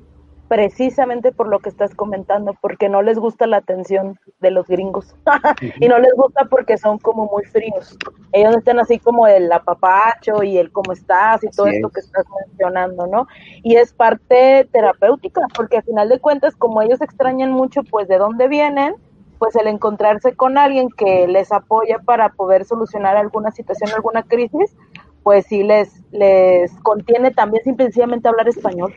precisamente 0.49 1.31
por 1.31 1.49
lo 1.49 1.59
que 1.61 1.69
estás 1.69 1.95
comentando, 1.95 2.55
porque 2.61 2.89
no 2.89 3.03
les 3.03 3.19
gusta 3.19 3.47
la 3.47 3.59
atención 3.59 4.19
de 4.41 4.51
los 4.51 4.67
gringos 4.67 5.15
y 5.81 5.89
no 5.89 5.99
les 5.99 6.15
gusta 6.15 6.47
porque 6.47 6.79
son 6.79 6.99
como 6.99 7.27
muy 7.27 7.45
fríos. 7.45 7.97
Ellos 8.33 8.57
están 8.57 8.79
así 8.79 8.99
como 8.99 9.27
el 9.27 9.53
apapacho 9.53 10.43
y 10.43 10.57
el 10.57 10.73
cómo 10.73 10.93
estás 10.93 11.45
y 11.45 11.49
todo 11.49 11.67
esto 11.67 11.91
que 11.91 12.01
estás 12.01 12.25
mencionando, 12.47 13.07
¿no? 13.07 13.27
Y 13.63 13.77
es 13.77 13.93
parte 13.93 14.67
terapéutica, 14.73 15.43
porque 15.55 15.79
al 15.79 15.83
final 15.85 16.09
de 16.09 16.19
cuentas, 16.19 16.57
como 16.57 16.81
ellos 16.83 17.01
extrañan 17.03 17.53
mucho, 17.53 17.83
pues 17.83 18.09
de 18.09 18.17
dónde 18.17 18.49
vienen, 18.49 18.95
pues 19.39 19.55
el 19.55 19.69
encontrarse 19.69 20.35
con 20.35 20.59
alguien 20.59 20.89
que 20.91 21.29
les 21.29 21.53
apoya 21.53 21.99
para 21.99 22.31
poder 22.31 22.65
solucionar 22.65 23.17
alguna 23.17 23.51
situación, 23.53 23.91
alguna 23.95 24.23
crisis, 24.23 24.75
pues 25.23 25.47
sí 25.47 25.63
les, 25.63 26.03
les 26.11 26.73
contiene 26.81 27.31
también 27.31 27.63
simplemente 27.63 28.29
hablar 28.29 28.49
español, 28.49 28.95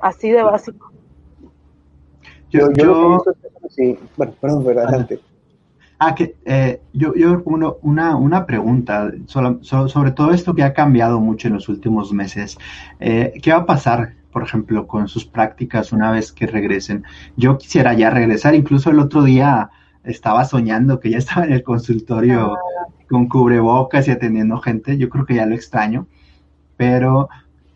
así 0.00 0.30
de 0.30 0.42
básico. 0.42 0.92
Yo, 2.50 2.72
yo, 2.72 3.22
sí, 3.68 3.98
bueno, 4.16 4.32
perdón, 4.40 4.66
adelante. 4.66 5.20
Ah, 5.98 6.14
que 6.14 6.36
eh, 6.44 6.80
yo, 6.92 7.14
yo 7.14 7.42
una, 7.44 8.16
una 8.16 8.46
pregunta 8.46 9.10
sobre 9.26 10.12
todo 10.12 10.30
esto 10.32 10.54
que 10.54 10.62
ha 10.62 10.72
cambiado 10.72 11.20
mucho 11.20 11.48
en 11.48 11.54
los 11.54 11.68
últimos 11.68 12.12
meses. 12.12 12.56
Eh, 13.00 13.34
¿Qué 13.42 13.50
va 13.50 13.58
a 13.58 13.66
pasar 13.66 14.14
por 14.32 14.42
ejemplo, 14.42 14.86
con 14.86 15.08
sus 15.08 15.24
prácticas 15.24 15.92
una 15.92 16.10
vez 16.10 16.32
que 16.32 16.46
regresen. 16.46 17.04
Yo 17.36 17.58
quisiera 17.58 17.94
ya 17.94 18.10
regresar, 18.10 18.54
incluso 18.54 18.90
el 18.90 19.00
otro 19.00 19.22
día 19.22 19.70
estaba 20.04 20.44
soñando 20.44 21.00
que 21.00 21.10
ya 21.10 21.18
estaba 21.18 21.46
en 21.46 21.52
el 21.52 21.62
consultorio 21.62 22.54
ah. 22.54 22.92
con 23.08 23.28
cubrebocas 23.28 24.08
y 24.08 24.10
atendiendo 24.10 24.58
gente, 24.58 24.96
yo 24.98 25.08
creo 25.08 25.26
que 25.26 25.34
ya 25.34 25.46
lo 25.46 25.54
extraño, 25.54 26.06
pero 26.76 27.28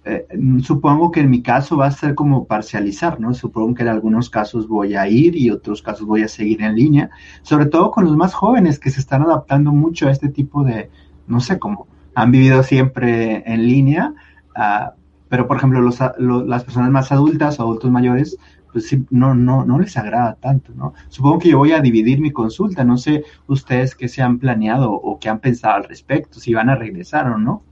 eh, 0.04 0.26
supongo 0.62 1.10
que 1.10 1.20
en 1.20 1.30
mi 1.30 1.42
caso 1.42 1.76
va 1.76 1.86
a 1.86 1.90
ser 1.92 2.14
como 2.14 2.46
parcializar, 2.46 3.20
¿no? 3.20 3.34
Supongo 3.34 3.74
que 3.74 3.82
en 3.82 3.88
algunos 3.88 4.30
casos 4.30 4.66
voy 4.66 4.94
a 4.96 5.06
ir 5.08 5.36
y 5.36 5.50
otros 5.50 5.82
casos 5.82 6.06
voy 6.06 6.22
a 6.22 6.28
seguir 6.28 6.62
en 6.62 6.74
línea, 6.74 7.10
sobre 7.42 7.66
todo 7.66 7.90
con 7.90 8.04
los 8.04 8.16
más 8.16 8.34
jóvenes 8.34 8.78
que 8.78 8.90
se 8.90 9.00
están 9.00 9.22
adaptando 9.22 9.72
mucho 9.72 10.08
a 10.08 10.10
este 10.10 10.28
tipo 10.28 10.64
de, 10.64 10.90
no 11.26 11.40
sé, 11.40 11.58
cómo 11.58 11.86
han 12.14 12.30
vivido 12.30 12.62
siempre 12.62 13.42
en 13.46 13.66
línea, 13.66 14.12
uh, 14.56 14.90
pero, 15.32 15.46
por 15.46 15.56
ejemplo, 15.56 15.80
los, 15.80 15.98
las 16.18 16.64
personas 16.64 16.90
más 16.90 17.10
adultas 17.10 17.58
o 17.58 17.62
adultos 17.62 17.90
mayores, 17.90 18.36
pues 18.70 18.88
sí, 18.88 19.06
no, 19.08 19.34
no, 19.34 19.64
no 19.64 19.78
les 19.78 19.96
agrada 19.96 20.34
tanto, 20.34 20.74
¿no? 20.74 20.92
Supongo 21.08 21.38
que 21.38 21.48
yo 21.48 21.56
voy 21.56 21.72
a 21.72 21.80
dividir 21.80 22.20
mi 22.20 22.32
consulta, 22.32 22.84
no 22.84 22.98
sé 22.98 23.24
ustedes 23.46 23.94
qué 23.94 24.08
se 24.08 24.20
han 24.20 24.38
planeado 24.38 24.92
o 24.92 25.18
qué 25.18 25.30
han 25.30 25.38
pensado 25.38 25.76
al 25.76 25.84
respecto, 25.84 26.38
si 26.38 26.52
van 26.52 26.68
a 26.68 26.74
regresar 26.74 27.30
o 27.30 27.38
no. 27.38 27.62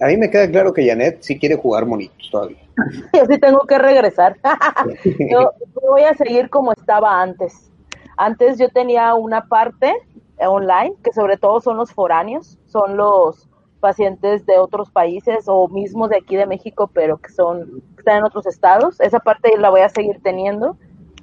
A 0.00 0.06
mí 0.06 0.16
me 0.16 0.30
queda 0.30 0.50
claro 0.50 0.72
que 0.72 0.86
Janet 0.86 1.18
sí 1.20 1.38
quiere 1.38 1.56
jugar 1.56 1.86
monitos 1.86 2.30
todavía. 2.30 2.58
Yo 3.12 3.26
sí 3.26 3.38
tengo 3.38 3.60
que 3.60 3.78
regresar. 3.78 4.36
yo, 5.30 5.52
voy 5.88 6.02
a 6.02 6.14
seguir 6.14 6.48
como 6.48 6.72
estaba 6.72 7.20
antes. 7.20 7.70
Antes 8.16 8.58
yo 8.58 8.68
tenía 8.68 9.14
una 9.14 9.46
parte 9.46 9.94
online, 10.38 10.94
que 11.02 11.12
sobre 11.12 11.38
todo 11.38 11.60
son 11.60 11.78
los 11.78 11.92
foráneos, 11.92 12.58
son 12.66 12.96
los 12.96 13.48
pacientes 13.80 14.44
de 14.44 14.58
otros 14.58 14.90
países 14.90 15.44
o 15.46 15.68
mismos 15.68 16.10
de 16.10 16.18
aquí 16.18 16.36
de 16.36 16.46
México, 16.46 16.90
pero 16.92 17.16
que 17.16 17.30
son 17.30 17.82
están 17.96 18.18
en 18.18 18.24
otros 18.24 18.46
estados. 18.46 19.00
Esa 19.00 19.20
parte 19.20 19.56
la 19.58 19.70
voy 19.70 19.80
a 19.80 19.88
seguir 19.88 20.20
teniendo. 20.22 20.76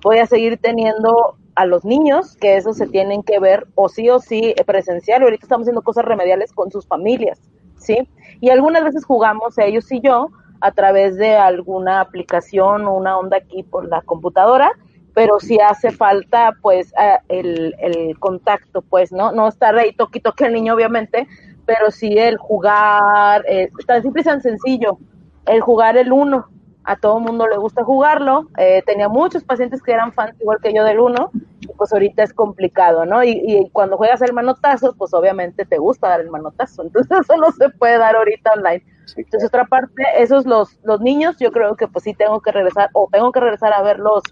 Voy 0.04 0.20
a 0.20 0.26
seguir 0.26 0.58
teniendo 0.60 1.36
a 1.56 1.66
los 1.66 1.86
niños, 1.86 2.36
que 2.38 2.56
eso 2.58 2.74
se 2.74 2.88
tienen 2.88 3.24
que 3.24 3.40
ver 3.40 3.68
o 3.76 3.90
sí 3.90 4.10
o 4.10 4.20
sí 4.20 4.54
presencial. 4.66 5.24
Ahorita 5.24 5.46
estamos 5.46 5.66
haciendo 5.66 5.82
cosas 5.82 6.06
remediales 6.06 6.52
con 6.52 6.72
sus 6.72 6.86
familias, 6.88 7.40
¿sí? 7.78 8.10
Y 8.42 8.50
algunas 8.50 8.84
veces 8.84 9.06
jugamos 9.06 9.58
ellos 9.58 9.92
y 9.92 10.02
yo 10.02 10.30
a 10.62 10.72
través 10.72 11.18
de 11.18 11.36
alguna 11.36 12.02
aplicación 12.02 12.86
o 12.86 12.96
una 12.96 13.18
onda 13.18 13.38
aquí 13.38 13.63
por 13.63 13.88
la 13.88 14.02
computadora, 14.02 14.72
pero 15.13 15.40
si 15.40 15.60
hace 15.60 15.92
falta 15.92 16.54
pues 16.62 16.94
eh, 17.00 17.18
el, 17.30 17.76
el 17.80 18.20
contacto, 18.20 18.82
pues, 18.82 19.12
¿no? 19.12 19.32
No 19.32 19.48
estar 19.48 19.76
ahí 19.78 19.94
toquito 19.94 20.34
que 20.34 20.46
el 20.46 20.54
niño 20.54 20.76
obviamente, 20.76 21.28
pero 21.66 21.92
sí 21.92 22.18
el 22.18 22.38
jugar, 22.38 23.44
eh, 23.48 23.70
tan 23.86 24.02
simple 24.02 24.22
y 24.22 24.26
tan 24.26 24.42
sencillo, 24.42 24.98
el 25.46 25.62
jugar 25.62 25.98
el 25.98 26.12
uno. 26.12 26.48
A 26.84 26.96
todo 26.96 27.20
mundo 27.20 27.48
le 27.48 27.58
gusta 27.58 27.84
jugarlo. 27.84 28.48
Eh, 28.58 28.82
tenía 28.86 29.10
muchos 29.10 29.44
pacientes 29.44 29.84
que 29.84 29.92
eran 29.92 30.13
fans 30.13 30.40
igual 30.40 30.60
que 30.63 30.74
yo 30.74 30.86
del 30.86 31.02
uno, 31.02 31.32
pues 31.78 31.94
ahorita 31.94 32.24
es 32.24 32.34
complicado, 32.34 33.06
¿no? 33.06 33.24
Y, 33.24 33.70
cuando 33.72 33.98
juegas 33.98 34.22
el 34.22 34.34
manotazo, 34.34 34.94
pues 34.98 35.13
obviamente 35.13 35.66
te 35.66 35.78
gusta 35.78 36.10
dar 36.10 36.22
el 36.22 36.30
manotazo. 36.30 36.82
Entonces 36.84 37.20
eso 37.20 37.38
no 37.38 37.52
se 37.52 37.70
puede 37.70 37.98
dar 37.98 38.16
ahorita 38.16 38.54
online. 38.54 38.84
Entonces 39.16 39.48
otra 39.48 39.66
parte, 39.66 40.04
esos 40.18 40.46
los, 40.46 40.80
los 40.84 41.00
niños, 41.00 41.38
yo 41.40 41.52
creo 41.52 41.76
que 41.76 41.88
pues 41.88 42.04
sí 42.04 42.13
tengo 42.13 42.42
que 42.42 42.52
regresar, 42.52 42.90
o 42.94 43.08
tengo 43.12 43.32
que 43.32 43.40
regresar 43.40 43.72
a 43.74 43.82
verlos 43.82 44.24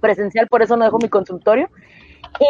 presencial, 0.00 0.46
por 0.48 0.62
eso 0.62 0.76
no 0.76 0.84
dejo 0.84 0.98
mi 0.98 1.08
consultorio. 1.08 1.70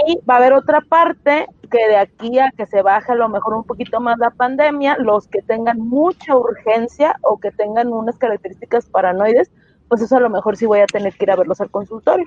Y 0.07 0.19
va 0.29 0.35
a 0.35 0.37
haber 0.39 0.55
otra 0.55 0.81
parte 0.81 1.47
que 1.71 1.89
de 1.89 1.97
aquí 1.97 2.39
a 2.39 2.51
que 2.51 2.67
se 2.67 2.83
baje 2.83 3.13
a 3.13 3.17
lo 3.17 3.29
mejor 3.29 3.55
un 3.55 3.65
poquito 3.65 4.01
más 4.01 4.17
la 4.19 4.31
pandemia, 4.31 4.97
los 4.99 5.29
que 5.29 5.43
tengan 5.43 5.79
mucha 5.79 6.37
urgencia 6.37 7.17
o 7.23 7.39
que 7.39 7.51
tengan 7.51 7.93
unas 7.93 8.17
características 8.17 8.87
paranoides, 8.87 9.51
pues 9.89 10.01
eso 10.01 10.17
a 10.17 10.21
lo 10.21 10.31
mejor 10.31 10.57
sí 10.57 10.67
voy 10.67 10.81
a 10.81 10.87
tener 10.87 11.13
que 11.15 11.25
ir 11.25 11.31
a 11.31 11.37
verlos 11.37 11.61
al 11.61 11.71
consultorio. 11.71 12.27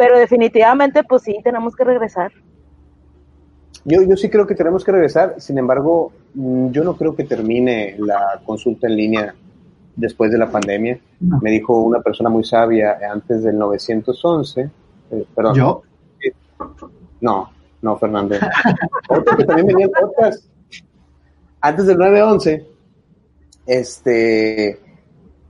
Pero 0.00 0.18
definitivamente, 0.18 1.04
pues 1.04 1.24
sí, 1.24 1.36
tenemos 1.44 1.76
que 1.76 1.84
regresar. 1.84 2.32
Yo, 3.84 4.00
yo 4.00 4.16
sí 4.16 4.30
creo 4.30 4.46
que 4.46 4.54
tenemos 4.54 4.82
que 4.82 4.92
regresar, 4.92 5.34
sin 5.38 5.58
embargo, 5.58 6.10
mm, 6.32 6.70
yo 6.70 6.84
no 6.84 6.96
creo 6.96 7.14
que 7.14 7.24
termine 7.24 7.96
la 7.98 8.40
consulta 8.46 8.86
en 8.86 8.96
línea 8.96 9.34
después 9.94 10.32
de 10.32 10.38
la 10.38 10.50
pandemia. 10.50 10.98
Me 11.42 11.50
dijo 11.50 11.78
una 11.82 12.00
persona 12.00 12.30
muy 12.30 12.44
sabia 12.44 12.96
antes 13.12 13.42
del 13.42 13.58
911, 13.58 14.70
eh, 15.10 15.26
perdón. 15.34 15.54
¿Yo? 15.54 15.82
No, 17.20 17.50
no, 17.82 17.98
Fernando. 17.98 18.36
también 19.46 19.66
venía 19.66 19.88
Antes 21.60 21.86
del 21.86 21.98
9-11, 21.98 22.66
este, 23.66 24.80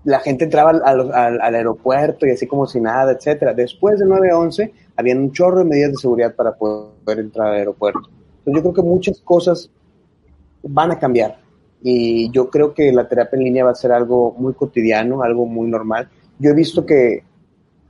la 0.05 0.21
gente 0.21 0.45
entraba 0.45 0.71
al, 0.71 1.55
aeropuerto 1.55 2.27
y 2.27 2.31
así 2.31 2.47
como 2.47 2.67
si 2.67 2.81
nada, 2.81 3.13
etcétera. 3.13 3.55
Después 3.55 3.99
del 3.99 4.09
9-11, 4.09 4.73
había 4.97 5.17
un 5.17 5.33
chorro 5.33 5.59
de 5.59 5.65
medidas 5.65 5.93
de 5.93 5.97
seguridad 5.97 6.35
para 6.35 6.55
poder 6.55 7.19
entrar 7.19 7.49
al 7.49 7.55
aeropuerto. 7.55 8.09
Entonces, 8.39 8.55
yo 8.55 8.63
creo 8.63 8.75
que 8.75 8.83
muchas 8.83 9.21
cosas 9.21 9.71
van 10.63 10.91
a 10.91 10.99
cambiar. 10.99 11.39
Y 11.83 12.31
yo 12.31 12.51
creo 12.51 12.75
que 12.75 12.93
la 12.93 13.09
terapia 13.09 13.37
en 13.37 13.45
línea 13.45 13.65
va 13.65 13.71
a 13.71 13.75
ser 13.75 13.93
algo 13.93 14.35
muy 14.39 14.55
cotidiano, 14.55 15.23
algo 15.23 15.47
muy 15.47 15.69
normal. 15.69 16.09
Yo 16.39 16.51
he 16.51 16.55
visto 16.55 16.85
que 16.85 17.25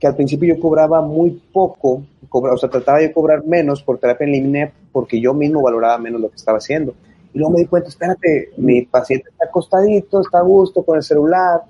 que 0.01 0.07
al 0.07 0.15
principio 0.15 0.55
yo 0.55 0.59
cobraba 0.59 0.99
muy 0.99 1.39
poco, 1.53 2.03
o 2.27 2.57
sea, 2.57 2.69
trataba 2.69 2.97
de 2.97 3.13
cobrar 3.13 3.45
menos 3.45 3.83
por 3.83 3.99
terapia 3.99 4.25
en 4.25 4.31
línea 4.31 4.73
porque 4.91 5.21
yo 5.21 5.31
mismo 5.35 5.61
valoraba 5.61 5.99
menos 5.99 6.19
lo 6.19 6.29
que 6.29 6.37
estaba 6.37 6.57
haciendo. 6.57 6.95
Y 7.31 7.37
luego 7.37 7.53
me 7.53 7.59
di 7.59 7.67
cuenta, 7.67 7.89
espérate, 7.89 8.49
mi 8.57 8.81
paciente 8.81 9.29
está 9.29 9.45
acostadito, 9.45 10.21
está 10.21 10.39
a 10.39 10.41
gusto 10.41 10.83
con 10.83 10.97
el 10.97 11.03
celular, 11.03 11.61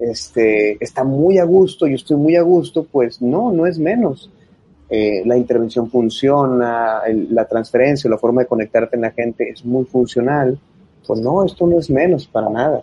este, 0.00 0.82
está 0.82 1.04
muy 1.04 1.38
a 1.38 1.44
gusto, 1.44 1.86
yo 1.86 1.94
estoy 1.94 2.16
muy 2.16 2.36
a 2.36 2.42
gusto, 2.42 2.84
pues 2.90 3.20
no, 3.20 3.52
no 3.52 3.66
es 3.66 3.78
menos. 3.78 4.30
Eh, 4.88 5.22
la 5.24 5.36
intervención 5.36 5.88
funciona, 5.88 7.02
la 7.30 7.44
transferencia, 7.44 8.10
la 8.10 8.18
forma 8.18 8.42
de 8.42 8.48
conectarte 8.48 8.96
en 8.96 9.02
la 9.02 9.12
gente 9.12 9.50
es 9.50 9.64
muy 9.64 9.84
funcional. 9.84 10.58
Pues 11.06 11.20
no, 11.20 11.44
esto 11.44 11.66
no 11.66 11.78
es 11.78 11.90
menos 11.90 12.26
para 12.26 12.48
nada. 12.48 12.82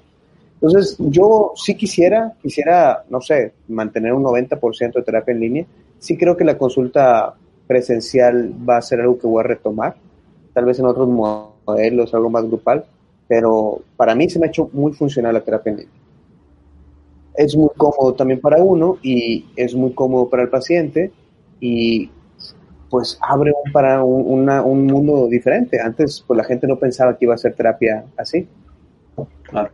Entonces, 0.54 0.96
yo 1.00 1.54
sí 1.56 1.76
quisiera, 1.76 2.34
quisiera, 2.42 3.04
no 3.10 3.22
sé, 3.22 3.54
mantener 3.68 4.14
un 4.14 4.24
90% 4.24 4.94
de 4.94 5.04
terapia 5.04 5.34
en 5.34 5.40
línea. 5.40 5.66
Sí 6.00 6.18
creo 6.18 6.36
que 6.36 6.44
la 6.44 6.58
consulta 6.58 7.36
presencial 7.68 8.54
va 8.68 8.78
a 8.78 8.82
ser 8.82 9.02
algo 9.02 9.20
que 9.20 9.28
voy 9.28 9.42
a 9.42 9.48
retomar, 9.48 9.96
tal 10.54 10.66
vez 10.66 10.80
en 10.80 10.86
otros 10.86 11.08
modelos, 11.08 12.14
algo 12.14 12.30
más 12.30 12.46
grupal, 12.46 12.86
pero 13.28 13.82
para 13.98 14.16
mí 14.16 14.30
se 14.30 14.40
me 14.40 14.46
ha 14.46 14.50
hecho 14.50 14.70
muy 14.72 14.94
funcional 14.94 15.34
la 15.34 15.42
terapia 15.42 15.72
en 15.72 15.78
línea. 15.78 15.94
Es 17.38 17.56
muy 17.56 17.70
cómodo 17.78 18.14
también 18.14 18.42
para 18.42 18.62
uno 18.64 18.98
y 19.02 19.46
es 19.56 19.76
muy 19.76 19.94
cómodo 19.94 20.30
para 20.30 20.44
el 20.44 20.50
paciente 20.50 21.12
y 21.60 22.10
pues 22.90 23.18
abre 23.22 23.52
un, 23.66 23.72
para 23.72 24.04
un, 24.04 24.50
un 24.50 24.86
mundo 24.88 25.28
diferente. 25.28 25.80
Antes 25.80 26.24
pues 26.26 26.38
la 26.38 26.44
gente 26.44 26.68
no 26.68 26.78
pensaba 26.78 27.18
que 27.18 27.26
iba 27.26 27.34
a 27.34 27.36
hacer 27.36 27.54
terapia 27.54 28.06
así. 28.18 28.48
Claro. 29.44 29.72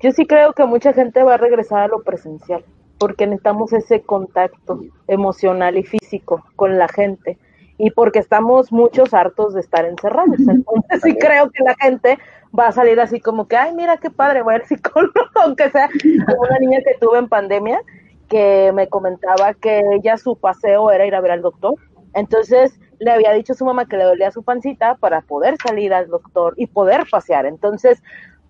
yo 0.00 0.10
sí 0.10 0.26
creo 0.26 0.52
que 0.52 0.64
mucha 0.64 0.92
gente 0.92 1.22
va 1.22 1.34
a 1.34 1.36
regresar 1.36 1.80
a 1.80 1.88
lo 1.88 2.02
presencial, 2.02 2.64
porque 2.98 3.26
necesitamos 3.26 3.72
ese 3.72 4.02
contacto 4.02 4.80
emocional 5.06 5.76
y 5.76 5.84
físico 5.84 6.44
con 6.56 6.76
la 6.76 6.88
gente 6.88 7.38
y 7.78 7.90
porque 7.92 8.18
estamos 8.18 8.72
muchos 8.72 9.14
hartos 9.14 9.54
de 9.54 9.60
estar 9.60 9.84
encerrados. 9.84 10.40
Entonces 10.40 11.00
sí 11.02 11.16
creo 11.16 11.50
que 11.50 11.62
la 11.62 11.76
gente 11.76 12.18
va 12.56 12.68
a 12.68 12.72
salir 12.72 13.00
así 13.00 13.20
como 13.20 13.46
que, 13.46 13.56
ay, 13.56 13.72
mira 13.74 13.96
qué 13.96 14.10
padre, 14.10 14.42
voy 14.42 14.56
al 14.56 14.66
psicólogo, 14.66 15.12
aunque 15.36 15.70
sea 15.70 15.88
como 16.26 16.40
una 16.42 16.58
niña 16.58 16.80
que 16.84 16.98
tuve 17.00 17.18
en 17.18 17.28
pandemia, 17.28 17.80
que 18.28 18.72
me 18.74 18.88
comentaba 18.88 19.54
que 19.54 19.80
ella 19.92 20.16
su 20.16 20.36
paseo 20.36 20.90
era 20.90 21.06
ir 21.06 21.14
a 21.14 21.20
ver 21.20 21.30
al 21.30 21.42
doctor. 21.42 21.74
Entonces 22.14 22.78
le 22.98 23.12
había 23.12 23.32
dicho 23.32 23.52
a 23.52 23.56
su 23.56 23.64
mamá 23.64 23.86
que 23.86 23.96
le 23.96 24.04
dolía 24.04 24.32
su 24.32 24.42
pancita 24.42 24.96
para 24.96 25.20
poder 25.20 25.56
salir 25.64 25.94
al 25.94 26.08
doctor 26.08 26.54
y 26.56 26.66
poder 26.66 27.04
pasear. 27.08 27.46
Entonces, 27.46 28.02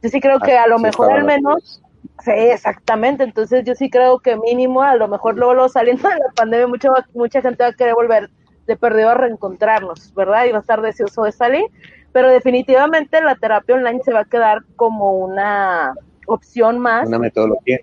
yo 0.03 0.09
sí 0.09 0.21
creo 0.21 0.41
que 0.41 0.57
a 0.57 0.67
lo 0.67 0.79
mejor 0.79 1.13
al 1.13 1.25
menos, 1.25 1.83
sí, 2.25 2.31
exactamente. 2.31 3.25
Entonces, 3.25 3.65
yo 3.65 3.75
sí 3.75 3.91
creo 3.91 4.21
que 4.21 4.37
mínimo, 4.37 4.83
a 4.83 4.97
lo 4.97 5.07
mejor 5.07 5.37
luego, 5.37 5.69
saliendo 5.69 6.09
de 6.09 6.17
la 6.17 6.33
pandemia, 6.35 6.67
mucha, 6.67 6.89
mucha 7.15 7.43
gente 7.43 7.63
va 7.63 7.71
a 7.71 7.75
querer 7.75 7.95
volver 7.95 8.31
de 8.69 8.77
perdido 8.77 9.09
a 9.09 9.15
reencontrarnos, 9.15 10.15
¿verdad? 10.15 10.45
Y 10.45 10.53
va 10.53 10.59
a 10.59 10.61
estar 10.61 10.81
deseoso 10.83 11.25
de 11.25 11.33
salir. 11.33 11.65
Pero 12.13 12.31
definitivamente 12.31 13.21
la 13.21 13.35
terapia 13.35 13.75
online 13.75 14.01
se 14.05 14.13
va 14.13 14.21
a 14.21 14.25
quedar 14.25 14.63
como 14.77 15.13
una 15.15 15.95
opción 16.27 16.79
más. 16.79 17.09
Una 17.09 17.19
metodología. 17.19 17.81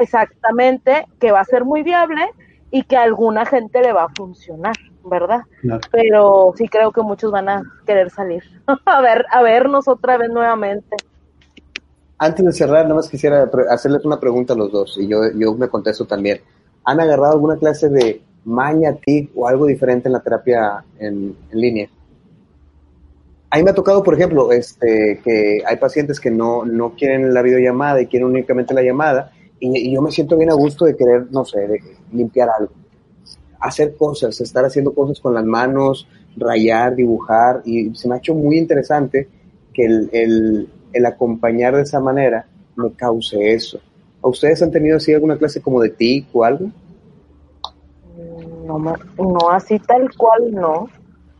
Exactamente, 0.00 1.06
que 1.18 1.32
va 1.32 1.40
a 1.40 1.44
ser 1.44 1.64
muy 1.64 1.82
viable 1.82 2.22
y 2.70 2.84
que 2.84 2.96
a 2.96 3.02
alguna 3.02 3.44
gente 3.44 3.80
le 3.82 3.92
va 3.92 4.04
a 4.04 4.08
funcionar, 4.08 4.74
¿verdad? 5.04 5.42
Pero 5.90 6.54
sí 6.56 6.68
creo 6.68 6.90
que 6.92 7.02
muchos 7.02 7.30
van 7.30 7.48
a 7.48 7.62
querer 7.86 8.10
salir 8.10 8.42
a 8.86 9.00
ver 9.00 9.26
a 9.30 9.42
vernos 9.42 9.88
otra 9.88 10.16
vez 10.16 10.30
nuevamente. 10.30 10.96
Antes 12.18 12.44
de 12.44 12.52
cerrar, 12.52 12.84
nada 12.84 12.94
más 12.94 13.08
quisiera 13.08 13.50
hacerles 13.68 14.04
una 14.04 14.20
pregunta 14.20 14.54
a 14.54 14.56
los 14.56 14.70
dos 14.70 14.96
y 14.98 15.08
yo, 15.08 15.18
yo 15.36 15.54
me 15.54 15.68
contesto 15.68 16.06
también. 16.06 16.40
¿Han 16.84 17.00
agarrado 17.00 17.32
alguna 17.32 17.56
clase 17.56 17.88
de 17.88 18.22
maña, 18.44 18.94
tic 18.94 19.30
o 19.34 19.48
algo 19.48 19.66
diferente 19.66 20.08
en 20.08 20.12
la 20.12 20.20
terapia 20.20 20.84
en, 20.98 21.36
línea? 21.52 21.88
A 23.50 23.56
mí 23.56 23.62
me 23.62 23.70
ha 23.70 23.74
tocado, 23.74 24.02
por 24.02 24.14
ejemplo, 24.14 24.50
este, 24.50 25.20
que 25.22 25.62
hay 25.64 25.76
pacientes 25.76 26.18
que 26.18 26.30
no, 26.30 26.64
no 26.64 26.94
quieren 26.94 27.32
la 27.32 27.42
videollamada 27.42 28.00
y 28.00 28.06
quieren 28.06 28.28
únicamente 28.28 28.74
la 28.74 28.82
llamada 28.82 29.32
y, 29.60 29.92
yo 29.92 30.02
me 30.02 30.10
siento 30.10 30.36
bien 30.36 30.50
a 30.50 30.54
gusto 30.54 30.84
de 30.84 30.96
querer, 30.96 31.26
no 31.30 31.44
sé, 31.44 31.80
limpiar 32.12 32.48
algo, 32.58 32.72
hacer 33.60 33.96
cosas, 33.96 34.40
estar 34.40 34.64
haciendo 34.64 34.92
cosas 34.92 35.20
con 35.20 35.34
las 35.34 35.44
manos, 35.44 36.06
rayar, 36.36 36.94
dibujar, 36.94 37.62
y 37.64 37.94
se 37.94 38.08
me 38.08 38.16
ha 38.16 38.18
hecho 38.18 38.34
muy 38.34 38.58
interesante 38.58 39.28
que 39.72 39.84
el, 39.84 40.68
el, 40.92 41.06
acompañar 41.06 41.74
de 41.74 41.82
esa 41.82 42.00
manera 42.00 42.46
me 42.76 42.92
cause 42.92 43.52
eso. 43.52 43.80
¿A 44.22 44.28
ustedes 44.28 44.62
han 44.62 44.70
tenido 44.70 44.96
así 44.96 45.12
alguna 45.12 45.36
clase 45.36 45.60
como 45.60 45.80
de 45.80 45.90
TIC 45.90 46.26
o 46.32 46.44
algo? 46.44 46.70
No, 48.64 48.78
no 48.78 49.50
así 49.50 49.78
tal 49.78 50.10
cual, 50.16 50.52
no, 50.52 50.88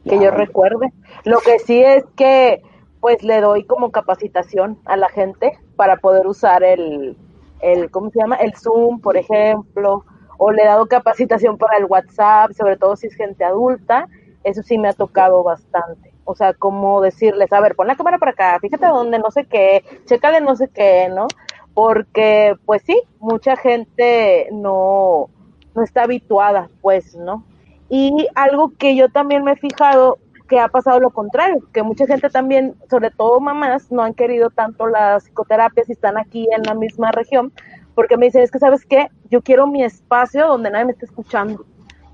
que 0.05 0.21
yo 0.21 0.31
recuerde. 0.31 0.93
Lo 1.25 1.41
que 1.41 1.59
sí 1.59 1.83
es 1.83 2.05
que 2.17 2.63
pues 3.01 3.23
le 3.23 3.41
doy 3.41 3.65
como 3.65 3.91
capacitación 3.91 4.79
a 4.87 4.97
la 4.97 5.11
gente 5.11 5.59
para 5.77 5.99
poder 5.99 6.27
usar 6.27 6.63
el, 6.63 7.19
el, 7.61 7.91
¿cómo 7.91 8.11
se 8.11 8.19
llama? 8.19 8.37
El 8.37 8.55
Zoom, 8.57 9.01
por 9.01 9.19
ejemplo, 9.19 10.05
o 10.39 10.53
le 10.53 10.63
he 10.63 10.67
dado 10.67 10.87
capacitación 10.87 11.59
para 11.59 11.77
el 11.77 11.85
WhatsApp, 11.85 12.53
sobre 12.53 12.77
todo 12.77 12.97
si 12.97 13.09
es 13.09 13.15
gente 13.15 13.45
adulta, 13.45 14.09
eso 14.43 14.63
sí 14.63 14.79
me 14.79 14.89
ha 14.89 14.93
tocado 14.93 15.43
bastante. 15.43 16.13
O 16.25 16.35
sea, 16.35 16.55
como 16.55 17.03
decirles, 17.03 17.53
a 17.53 17.61
ver, 17.61 17.75
pon 17.75 17.87
la 17.87 17.97
cámara 17.97 18.19
para 18.19 18.33
acá, 18.33 18.59
fíjate 18.61 18.87
dónde, 18.87 19.19
no 19.19 19.31
sé 19.31 19.45
qué, 19.45 19.85
chécale 20.07 20.41
no 20.41 20.57
sé 20.57 20.69
qué, 20.69 21.09
¿no? 21.11 21.27
Porque, 21.75 22.55
pues 22.65 22.83
sí, 22.87 23.03
mucha 23.19 23.57
gente 23.57 24.49
no, 24.53 25.29
no 25.75 25.83
está 25.83 26.05
habituada, 26.05 26.69
pues, 26.81 27.17
¿no? 27.17 27.45
Y 27.89 28.27
algo 28.35 28.73
que 28.77 28.97
yo 28.97 29.09
también 29.09 29.45
me 29.45 29.53
he 29.53 29.57
fijado 29.57 30.19
que 30.49 30.61
ha 30.61 30.69
pasado 30.69 31.01
lo 31.01 31.11
contrario, 31.11 31.63
que 31.73 31.83
mucha 31.83 32.07
gente 32.07 32.29
también, 32.29 32.75
sobre 32.91 33.11
todo 33.11 33.41
mamás, 33.41 33.91
no 33.91 34.03
han 34.03 34.15
querido 34.15 34.51
tanto 34.51 34.87
la 34.87 35.19
psicoterapia 35.19 35.85
si 35.85 35.93
están 35.93 36.19
aquí 36.19 36.47
en 36.55 36.63
la 36.65 36.75
misma 36.75 37.13
región, 37.13 37.53
porque 37.95 38.17
me 38.17 38.27
dicen, 38.27 38.43
es 38.43 38.51
que 38.51 38.59
sabes 38.59 38.85
qué, 38.85 39.09
yo 39.31 39.41
quiero 39.43 39.67
mi 39.67 39.83
espacio 39.83 40.47
donde 40.47 40.71
nadie 40.71 40.87
me 40.87 40.93
esté 40.93 41.07
escuchando. 41.07 41.65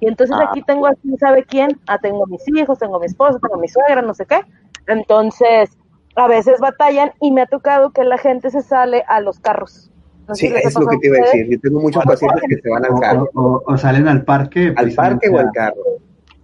Y 0.01 0.07
entonces 0.07 0.37
ah. 0.39 0.47
aquí 0.49 0.63
tengo 0.63 0.87
aquí, 0.87 1.17
¿sabe 1.19 1.45
quién? 1.45 1.81
Ah, 1.87 1.99
tengo 1.99 2.27
mis 2.27 2.47
hijos, 2.49 2.79
tengo 2.79 2.99
mi 3.01 3.07
esposo, 3.07 3.39
tengo 3.39 3.57
mi 3.59 3.69
suegra, 3.69 4.01
no 4.01 4.15
sé 4.15 4.27
qué. 4.27 4.41
Entonces, 4.87 5.77
a 6.17 6.27
veces 6.27 6.61
batallan 6.61 7.13
y 7.21 7.33
me 7.33 7.43
ha 7.43 7.47
tocado 7.47 7.91
que 7.91 8.05
la 8.05 8.19
gente 8.19 8.51
se 8.51 8.63
sale 8.63 9.05
a 9.09 9.21
los 9.21 9.41
carros. 9.41 9.91
Sí, 10.35 10.53
es 10.63 10.75
lo 10.79 10.87
que 10.87 10.99
te 10.99 11.07
iba 11.09 11.17
a 11.19 11.21
decir. 11.27 11.49
Yo 11.49 11.61
tengo 11.61 11.81
muchos 11.81 12.05
pacientes 12.05 12.43
que 12.49 12.57
se 12.57 12.71
van 12.71 12.85
al 12.85 13.01
carro. 13.01 13.31
O, 13.35 13.77
salen 13.77 14.09
al 14.09 14.25
parque. 14.25 14.73
Al 14.77 14.93
parque 14.93 15.29
o 15.29 15.39
al 15.39 15.51
carro. 15.53 15.83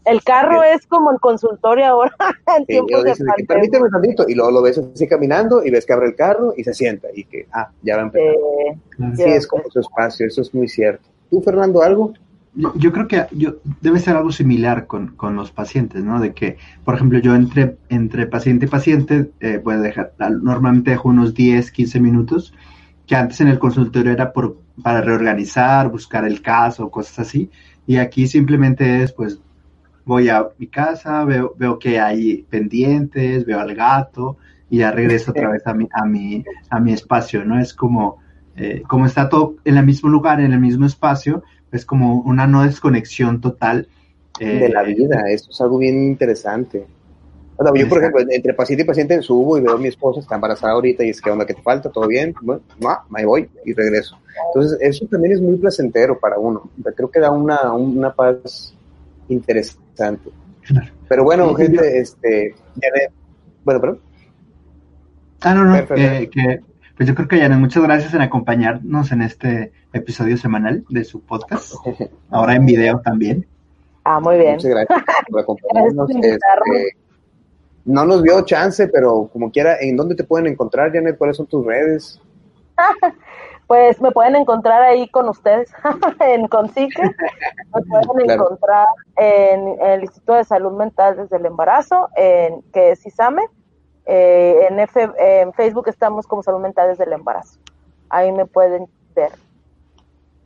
El 0.04 0.22
carro 0.22 0.62
es 0.62 0.86
como 0.86 1.10
el 1.10 1.18
consultorio 1.18 1.84
ahora 1.84 2.14
en 2.58 2.64
tiempos 2.64 3.02
de 3.02 3.10
pandemia. 3.10 3.46
Permíteme 3.48 3.84
un 3.86 3.90
tantito 3.90 4.24
y 4.28 4.34
luego 4.34 4.52
lo 4.52 4.62
ves 4.62 4.78
así 4.78 5.08
caminando 5.08 5.64
y 5.64 5.70
ves 5.70 5.84
que 5.84 5.92
abre 5.92 6.06
el 6.06 6.14
carro 6.14 6.54
y 6.56 6.62
se 6.62 6.74
sienta 6.74 7.08
y 7.12 7.24
que, 7.24 7.48
ah, 7.52 7.70
ya 7.82 7.96
va 7.96 8.02
a 8.02 8.04
empezar. 8.04 8.34
sí, 9.16 9.24
es 9.24 9.46
como 9.48 9.64
su 9.68 9.80
espacio, 9.80 10.26
eso 10.26 10.42
es 10.42 10.54
muy 10.54 10.68
cierto. 10.68 11.08
¿Tú, 11.28 11.42
Fernando, 11.42 11.82
algo? 11.82 12.14
Yo, 12.54 12.90
creo 12.90 13.06
que 13.06 13.26
yo, 13.32 13.56
debe 13.82 13.98
ser 13.98 14.16
algo 14.16 14.32
similar 14.32 14.86
con, 14.86 15.08
con, 15.08 15.36
los 15.36 15.50
pacientes, 15.50 16.02
¿no? 16.02 16.20
De 16.20 16.32
que, 16.32 16.56
por 16.84 16.94
ejemplo, 16.94 17.18
yo 17.18 17.34
entre, 17.34 17.76
entre 17.90 18.26
paciente 18.26 18.64
y 18.64 18.68
paciente, 18.68 19.30
eh, 19.40 19.58
puedo 19.58 19.82
dejar, 19.82 20.12
normalmente 20.40 20.92
dejo 20.92 21.10
unos 21.10 21.34
10, 21.34 21.70
15 21.70 22.00
minutos, 22.00 22.54
que 23.06 23.14
antes 23.14 23.40
en 23.40 23.48
el 23.48 23.58
consultorio 23.58 24.12
era 24.12 24.32
por, 24.32 24.58
para 24.82 25.00
reorganizar, 25.00 25.90
buscar 25.90 26.24
el 26.24 26.42
caso, 26.42 26.90
cosas 26.90 27.20
así, 27.20 27.50
y 27.86 27.96
aquí 27.96 28.26
simplemente 28.26 29.02
es, 29.02 29.12
pues, 29.12 29.40
voy 30.04 30.28
a 30.28 30.48
mi 30.58 30.66
casa, 30.68 31.24
veo, 31.24 31.54
veo 31.58 31.78
que 31.78 32.00
hay 32.00 32.44
pendientes, 32.48 33.44
veo 33.44 33.60
al 33.60 33.74
gato 33.74 34.36
y 34.70 34.78
ya 34.78 34.90
regreso 34.90 35.32
otra 35.32 35.50
vez 35.50 35.66
a 35.66 35.74
mi, 35.74 35.88
a 35.92 36.04
mi, 36.04 36.44
a 36.70 36.80
mi 36.80 36.92
espacio, 36.92 37.44
¿no? 37.44 37.60
Es 37.60 37.74
como, 37.74 38.18
eh, 38.56 38.82
como 38.88 39.06
está 39.06 39.28
todo 39.28 39.56
en 39.64 39.76
el 39.76 39.84
mismo 39.84 40.08
lugar, 40.08 40.40
en 40.40 40.52
el 40.52 40.60
mismo 40.60 40.86
espacio, 40.86 41.42
es 41.72 41.84
como 41.84 42.20
una 42.20 42.46
no 42.46 42.62
desconexión 42.62 43.40
total. 43.40 43.88
Eh, 44.38 44.58
de 44.58 44.68
la 44.68 44.82
vida, 44.82 45.24
esto 45.28 45.50
es 45.50 45.60
algo 45.60 45.78
bien 45.78 46.04
interesante. 46.04 46.86
Yo, 47.74 47.88
por 47.88 47.98
ejemplo, 47.98 48.20
entre 48.28 48.54
paciente 48.54 48.82
y 48.82 48.86
paciente 48.86 49.22
subo 49.22 49.56
y 49.56 49.62
veo 49.62 49.74
a 49.74 49.78
mi 49.78 49.88
esposa, 49.88 50.20
está 50.20 50.34
embarazada 50.34 50.74
ahorita 50.74 51.04
y 51.04 51.10
es 51.10 51.20
que 51.20 51.30
onda 51.30 51.46
que 51.46 51.54
te 51.54 51.62
falta, 51.62 51.90
todo 51.90 52.06
bien, 52.06 52.34
bueno, 52.42 52.62
no, 52.80 52.98
me 53.10 53.24
voy 53.24 53.48
y 53.64 53.72
regreso. 53.72 54.18
Entonces, 54.48 54.78
eso 54.80 55.06
también 55.06 55.32
es 55.32 55.40
muy 55.40 55.56
placentero 55.56 56.18
para 56.18 56.38
uno. 56.38 56.70
Creo 56.94 57.10
que 57.10 57.20
da 57.20 57.30
una, 57.30 57.72
una 57.72 58.12
paz 58.14 58.74
interesante. 59.28 60.30
Pero 61.08 61.24
bueno, 61.24 61.54
gente, 61.54 61.98
este, 61.98 62.54
bueno, 63.64 63.80
perdón. 63.80 64.00
Ah, 65.40 65.54
no, 65.54 65.64
no, 65.64 65.86
que, 65.86 66.60
pues 66.96 67.08
yo 67.08 67.14
creo 67.14 67.28
que 67.28 67.38
Janet, 67.38 67.58
muchas 67.58 67.82
gracias 67.82 68.14
en 68.14 68.22
acompañarnos 68.22 69.12
en 69.12 69.22
este 69.22 69.72
episodio 69.92 70.36
semanal 70.36 70.84
de 70.88 71.04
su 71.04 71.20
podcast, 71.20 71.74
ahora 72.30 72.56
en 72.56 72.66
video 72.66 73.00
también. 73.00 73.46
Ah, 74.04 74.20
muy 74.20 74.38
bien. 74.38 74.54
Muchas 74.54 74.70
gracias 74.70 75.02
por 75.28 75.40
acompañarnos. 75.42 76.10
Este, 76.10 76.38
no 77.86 78.04
nos 78.04 78.22
dio 78.22 78.44
chance, 78.44 78.88
pero 78.88 79.30
como 79.32 79.50
quiera, 79.50 79.76
¿en 79.80 79.96
dónde 79.96 80.14
te 80.14 80.24
pueden 80.24 80.48
encontrar, 80.48 80.92
Janet? 80.92 81.16
¿Cuáles 81.16 81.36
son 81.36 81.46
tus 81.46 81.64
redes? 81.64 82.20
Pues 83.66 84.00
me 84.00 84.12
pueden 84.12 84.36
encontrar 84.36 84.80
ahí 84.82 85.08
con 85.08 85.28
ustedes 85.28 85.72
en 86.20 86.46
Consique, 86.46 87.02
me 87.02 88.00
pueden 88.06 88.30
encontrar 88.30 88.86
en, 89.16 89.80
el 89.80 90.02
Instituto 90.02 90.34
de 90.34 90.44
Salud 90.44 90.70
Mental 90.70 91.16
desde 91.16 91.36
el 91.36 91.46
embarazo, 91.46 92.08
en, 92.14 92.62
que 92.72 92.92
es 92.92 93.04
ISAME, 93.04 93.42
eh, 94.04 94.68
en, 94.70 94.78
en 95.18 95.52
Facebook 95.52 95.88
estamos 95.88 96.28
como 96.28 96.44
Salud 96.44 96.60
Mental 96.60 96.90
desde 96.90 97.06
el 97.06 97.12
embarazo, 97.14 97.58
ahí 98.08 98.30
me 98.30 98.46
pueden 98.46 98.86
ver. 99.16 99.32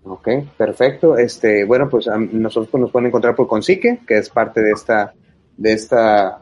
Ok, 0.04 0.28
perfecto. 0.56 1.18
Este, 1.18 1.66
bueno, 1.66 1.90
pues 1.90 2.06
nosotros 2.06 2.80
nos 2.80 2.90
pueden 2.90 3.08
encontrar 3.08 3.36
por 3.36 3.46
Consique, 3.46 4.00
que 4.06 4.16
es 4.16 4.30
parte 4.30 4.62
de 4.62 4.70
esta, 4.70 5.12
de 5.58 5.72
esta, 5.74 6.40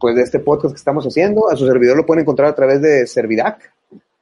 pues 0.00 0.16
de 0.16 0.22
este 0.22 0.38
podcast 0.38 0.74
que 0.74 0.78
estamos 0.78 1.06
haciendo. 1.06 1.50
A 1.50 1.56
su 1.56 1.66
servidor 1.66 1.96
lo 1.96 2.06
pueden 2.06 2.22
encontrar 2.22 2.48
a 2.48 2.54
través 2.54 2.80
de 2.80 3.06
Servidac, 3.06 3.72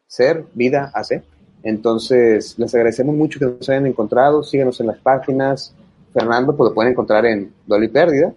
Ser 0.07 0.45
Vida 0.53 0.91
AC. 0.93 1.23
Entonces, 1.63 2.59
les 2.59 2.75
agradecemos 2.75 3.15
mucho 3.15 3.39
que 3.39 3.47
nos 3.47 3.69
hayan 3.69 3.87
encontrado. 3.87 4.43
Síganos 4.43 4.81
en 4.81 4.89
las 4.89 4.99
páginas. 4.99 5.75
Fernando, 6.13 6.57
pues 6.57 6.71
lo 6.71 6.75
pueden 6.75 6.93
encontrar 6.93 7.25
en 7.27 7.53
Dolly 7.67 7.89
Pérdida. 7.89 8.33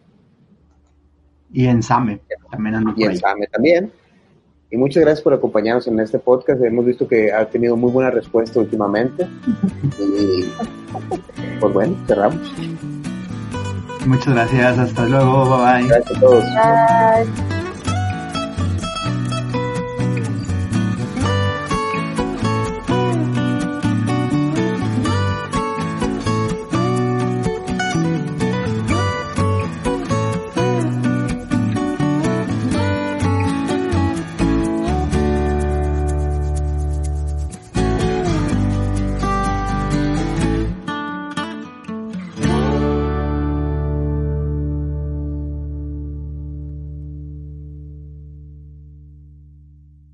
Y 1.51 1.65
en 1.65 1.81
SAME. 1.81 2.21
También 2.49 2.93
y 2.95 3.03
en 3.03 3.17
SAME 3.17 3.47
también. 3.47 3.91
Y 4.69 4.77
muchas 4.77 5.01
gracias 5.01 5.21
por 5.21 5.33
acompañarnos 5.33 5.87
en 5.87 5.99
este 5.99 6.19
podcast. 6.19 6.63
Hemos 6.63 6.85
visto 6.85 7.07
que 7.07 7.31
ha 7.31 7.49
tenido 7.49 7.75
muy 7.75 7.91
buena 7.91 8.11
respuesta 8.11 8.59
últimamente. 8.59 9.27
y 9.99 10.45
pues 11.59 11.73
bueno, 11.73 11.97
cerramos. 12.07 12.39
Muchas 14.05 14.33
gracias. 14.33 14.79
Hasta 14.79 15.05
luego. 15.05 15.49
Bye 15.49 15.81
bye. 15.81 15.87
Gracias 15.87 16.17
a 16.17 16.19
todos. 16.19 17.60